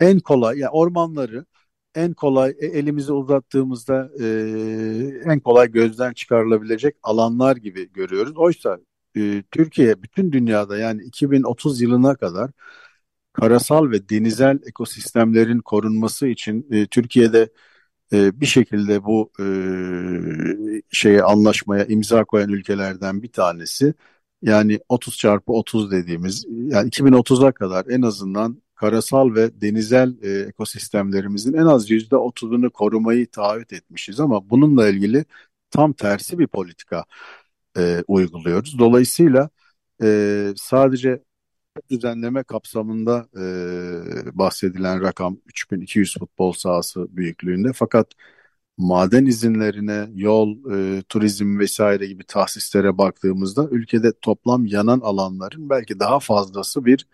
en 0.01 0.19
kolay 0.21 0.59
yani 0.59 0.71
ormanları 0.71 1.45
en 1.95 2.15
kolay 2.15 2.55
e, 2.61 2.67
elimizi 2.67 3.13
uzattığımızda 3.13 4.11
e, 4.21 4.27
en 5.25 5.41
kolay 5.41 5.71
gözden 5.73 6.13
çıkarılabilecek 6.13 6.97
alanlar 7.03 7.57
gibi 7.57 7.93
görüyoruz. 7.93 8.37
Oysa 8.37 8.79
e, 9.17 9.43
Türkiye 9.51 10.03
bütün 10.03 10.33
dünyada 10.33 10.79
yani 10.79 11.03
2030 11.03 11.81
yılına 11.81 12.15
kadar 12.17 12.51
karasal 13.33 13.91
ve 13.91 14.09
denizel 14.09 14.59
ekosistemlerin 14.67 15.59
korunması 15.61 16.29
için 16.29 16.67
e, 16.71 16.87
Türkiye'de 16.87 17.51
e, 18.13 18.41
bir 18.41 18.47
şekilde 18.47 19.05
bu 19.05 19.33
e, 19.41 19.45
şeye 20.91 21.23
anlaşmaya 21.23 21.85
imza 21.85 22.25
koyan 22.25 22.49
ülkelerden 22.49 23.23
bir 23.23 23.33
tanesi. 23.33 23.95
Yani 24.43 24.81
30 24.89 25.19
çarpı 25.19 25.53
30 25.53 25.91
dediğimiz 25.91 26.45
yani 26.49 26.89
2030'a 26.89 27.53
kadar 27.53 27.87
en 27.87 28.03
azından 28.03 28.62
karasal 28.83 29.35
ve 29.35 29.61
denizel 29.61 30.17
e, 30.23 30.49
ekosistemlerimizin 30.49 31.55
en 31.55 31.67
az 31.67 31.91
yüzde 31.91 32.17
otuzunu 32.17 32.71
korumayı 32.71 33.31
taahhüt 33.31 33.73
etmişiz 33.73 34.21
ama 34.21 34.51
bununla 34.51 34.89
ilgili 34.89 35.25
tam 35.71 35.93
tersi 35.93 36.39
bir 36.39 36.47
politika 36.47 37.05
e, 37.79 38.05
uyguluyoruz. 38.09 38.79
Dolayısıyla 38.79 39.51
e, 40.03 40.09
sadece 40.57 41.25
düzenleme 41.91 42.43
kapsamında 42.45 43.29
e, 43.37 44.39
bahsedilen 44.39 45.03
rakam 45.03 45.39
3200 45.47 46.15
futbol 46.19 46.53
sahası 46.53 47.17
büyüklüğünde 47.17 47.73
fakat 47.75 48.09
maden 48.79 49.27
izinlerine, 49.27 50.09
yol, 50.15 50.57
e, 50.99 51.03
turizm 51.03 51.59
vesaire 51.59 52.07
gibi 52.07 52.25
tahsislere 52.25 52.99
baktığımızda 52.99 53.69
ülkede 53.71 54.13
toplam 54.23 54.67
yanan 54.67 55.01
alanların 55.01 55.71
belki 55.71 56.01
daha 56.01 56.21
fazlası 56.21 56.85
bir 56.85 57.07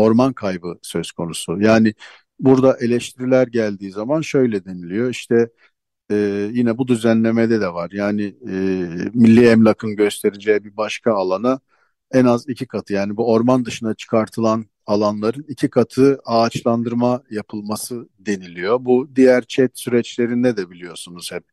orman 0.00 0.32
kaybı 0.32 0.78
söz 0.82 1.12
konusu. 1.12 1.60
Yani 1.60 1.94
burada 2.40 2.76
eleştiriler 2.80 3.46
geldiği 3.46 3.90
zaman 3.92 4.20
şöyle 4.20 4.64
deniliyor 4.64 5.10
işte 5.10 5.50
e, 6.10 6.16
yine 6.52 6.78
bu 6.78 6.88
düzenlemede 6.88 7.60
de 7.60 7.74
var. 7.74 7.90
Yani 7.92 8.22
e, 8.24 8.52
milli 9.14 9.48
emlakın 9.48 9.96
göstereceği 9.96 10.64
bir 10.64 10.76
başka 10.76 11.14
alana 11.14 11.60
en 12.12 12.24
az 12.24 12.48
iki 12.48 12.66
katı 12.66 12.92
yani 12.92 13.16
bu 13.16 13.32
orman 13.32 13.64
dışına 13.64 13.94
çıkartılan 13.94 14.66
alanların 14.86 15.44
iki 15.48 15.70
katı 15.70 16.20
ağaçlandırma 16.24 17.22
yapılması 17.30 18.08
deniliyor. 18.18 18.84
Bu 18.84 19.10
diğer 19.16 19.44
chat 19.44 19.70
süreçlerinde 19.78 20.56
de 20.56 20.70
biliyorsunuz 20.70 21.32
hep 21.32 21.44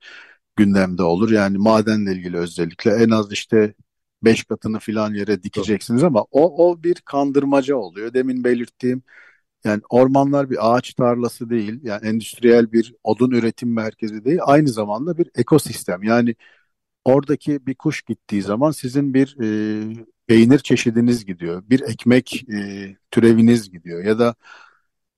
gündemde 0.56 1.04
olur. 1.04 1.32
Yani 1.32 1.58
madenle 1.58 2.12
ilgili 2.14 2.38
özellikle 2.38 2.92
en 2.92 3.10
az 3.10 3.32
işte 3.32 3.74
beş 4.24 4.44
katını 4.44 4.80
filan 4.80 5.14
yere 5.14 5.44
dikeceksiniz 5.44 6.04
ama 6.04 6.22
o, 6.32 6.70
o 6.70 6.84
bir 6.84 6.96
kandırmaca 6.96 7.76
oluyor. 7.76 8.14
Demin 8.14 8.44
belirttiğim 8.44 9.04
yani 9.66 9.82
ormanlar 9.90 10.50
bir 10.50 10.76
ağaç 10.76 10.94
tarlası 10.94 11.50
değil, 11.50 11.80
yani 11.84 12.08
endüstriyel 12.08 12.72
bir 12.72 12.96
odun 13.04 13.32
üretim 13.32 13.74
merkezi 13.74 14.26
değil, 14.26 14.40
aynı 14.44 14.70
zamanda 14.70 15.18
bir 15.18 15.30
ekosistem. 15.36 16.04
Yani 16.04 16.36
oradaki 17.06 17.68
bir 17.68 17.76
kuş 17.76 18.02
gittiği 18.02 18.42
zaman 18.42 18.72
sizin 18.72 19.14
bir 19.14 19.38
e, 19.44 20.06
peynir 20.28 20.60
çeşidiniz 20.60 21.26
gidiyor, 21.26 21.64
bir 21.70 21.82
ekmek 21.82 22.46
e, 22.54 22.96
türeviniz 23.12 23.72
gidiyor 23.72 24.06
ya 24.06 24.20
da 24.20 24.36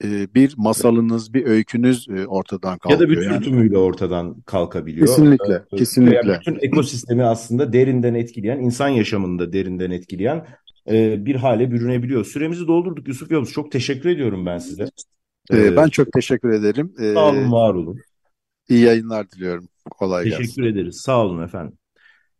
e, 0.04 0.34
bir 0.34 0.54
masalınız, 0.58 1.34
bir 1.34 1.46
öykünüz 1.46 2.08
e, 2.10 2.28
ortadan 2.28 2.78
kalkıyor. 2.78 3.00
Ya 3.02 3.08
da 3.08 3.10
bütün 3.10 3.32
yani, 3.32 3.44
tümüyle 3.46 3.78
ortadan 3.78 4.42
kalkabiliyor. 4.42 5.08
Kesinlikle, 5.08 5.64
Ee, 5.74 5.76
kesinlikle. 5.76 6.16
Yani 6.16 6.40
bütün 6.40 6.58
ekosistemi 6.62 7.24
aslında 7.24 7.74
derinden 7.74 8.14
etkileyen, 8.14 8.60
insan 8.60 8.88
yaşamını 8.90 9.40
da 9.40 9.54
derinden 9.54 9.92
etkileyen 9.92 10.48
e, 10.90 11.26
bir 11.26 11.36
hale 11.36 11.72
bürünebiliyor. 11.72 12.26
Süremizi 12.26 12.68
doldurduk 12.68 13.08
Yusuf 13.08 13.32
Yavuz. 13.32 13.52
Çok 13.52 13.72
teşekkür 13.72 14.10
ediyorum 14.10 14.46
ben 14.46 14.58
size. 14.58 14.84
Ee, 15.52 15.58
Ee, 15.58 15.76
ben 15.76 15.88
çok 15.88 16.12
teşekkür 16.12 16.50
ederim. 16.50 16.94
Ee, 17.00 17.14
Sağ 17.14 17.30
olun, 17.30 17.52
var 17.52 17.74
olun. 17.74 18.00
iyi 18.70 18.82
yayınlar 18.84 19.32
diliyorum. 19.32 19.68
Kolay 19.90 20.24
gelsin. 20.24 20.38
Teşekkür 20.38 20.64
ederiz. 20.64 21.02
Sağ 21.02 21.26
olun 21.26 21.44
efendim. 21.44 21.79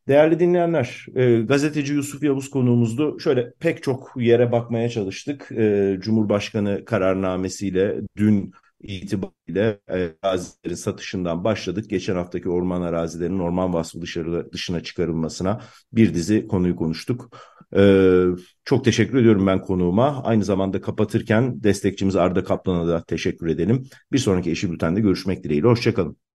Değerli 0.10 0.40
dinleyenler, 0.40 1.06
e, 1.16 1.42
gazeteci 1.42 1.94
Yusuf 1.94 2.24
Yavuz 2.24 2.50
konuğumuzdu. 2.50 3.20
Şöyle 3.20 3.54
pek 3.60 3.84
çok 3.84 4.14
yere 4.18 4.52
bakmaya 4.52 4.90
çalıştık. 4.90 5.52
E, 5.52 5.98
Cumhurbaşkanı 6.02 6.86
kararnamesiyle 6.86 7.96
dün 8.18 8.52
itibariyle 8.82 9.80
e, 9.94 10.10
arazilerin 10.22 10.76
satışından 10.76 11.44
başladık. 11.44 11.90
Geçen 11.90 12.16
haftaki 12.16 12.50
orman 12.50 12.82
arazilerinin 12.82 13.40
orman 13.40 13.74
vasfı 13.74 14.02
dışarı, 14.02 14.52
dışına 14.54 14.84
çıkarılmasına 14.84 15.62
bir 15.94 16.14
dizi 16.14 16.48
konuyu 16.48 16.76
konuştuk. 16.76 17.38
E, 17.76 18.24
çok 18.66 18.86
teşekkür 18.86 19.18
ediyorum 19.18 19.48
ben 19.48 19.62
konuğuma. 19.62 20.24
Aynı 20.24 20.44
zamanda 20.44 20.82
kapatırken 20.82 21.64
destekçimiz 21.64 22.16
Arda 22.16 22.44
Kaplan'a 22.44 22.88
da 22.88 23.04
teşekkür 23.04 23.48
edelim. 23.48 23.84
Bir 24.12 24.18
sonraki 24.18 24.52
Eşi 24.52 24.72
Bülten'de 24.72 25.02
görüşmek 25.02 25.44
dileğiyle. 25.44 25.68
Hoşçakalın. 25.68 26.29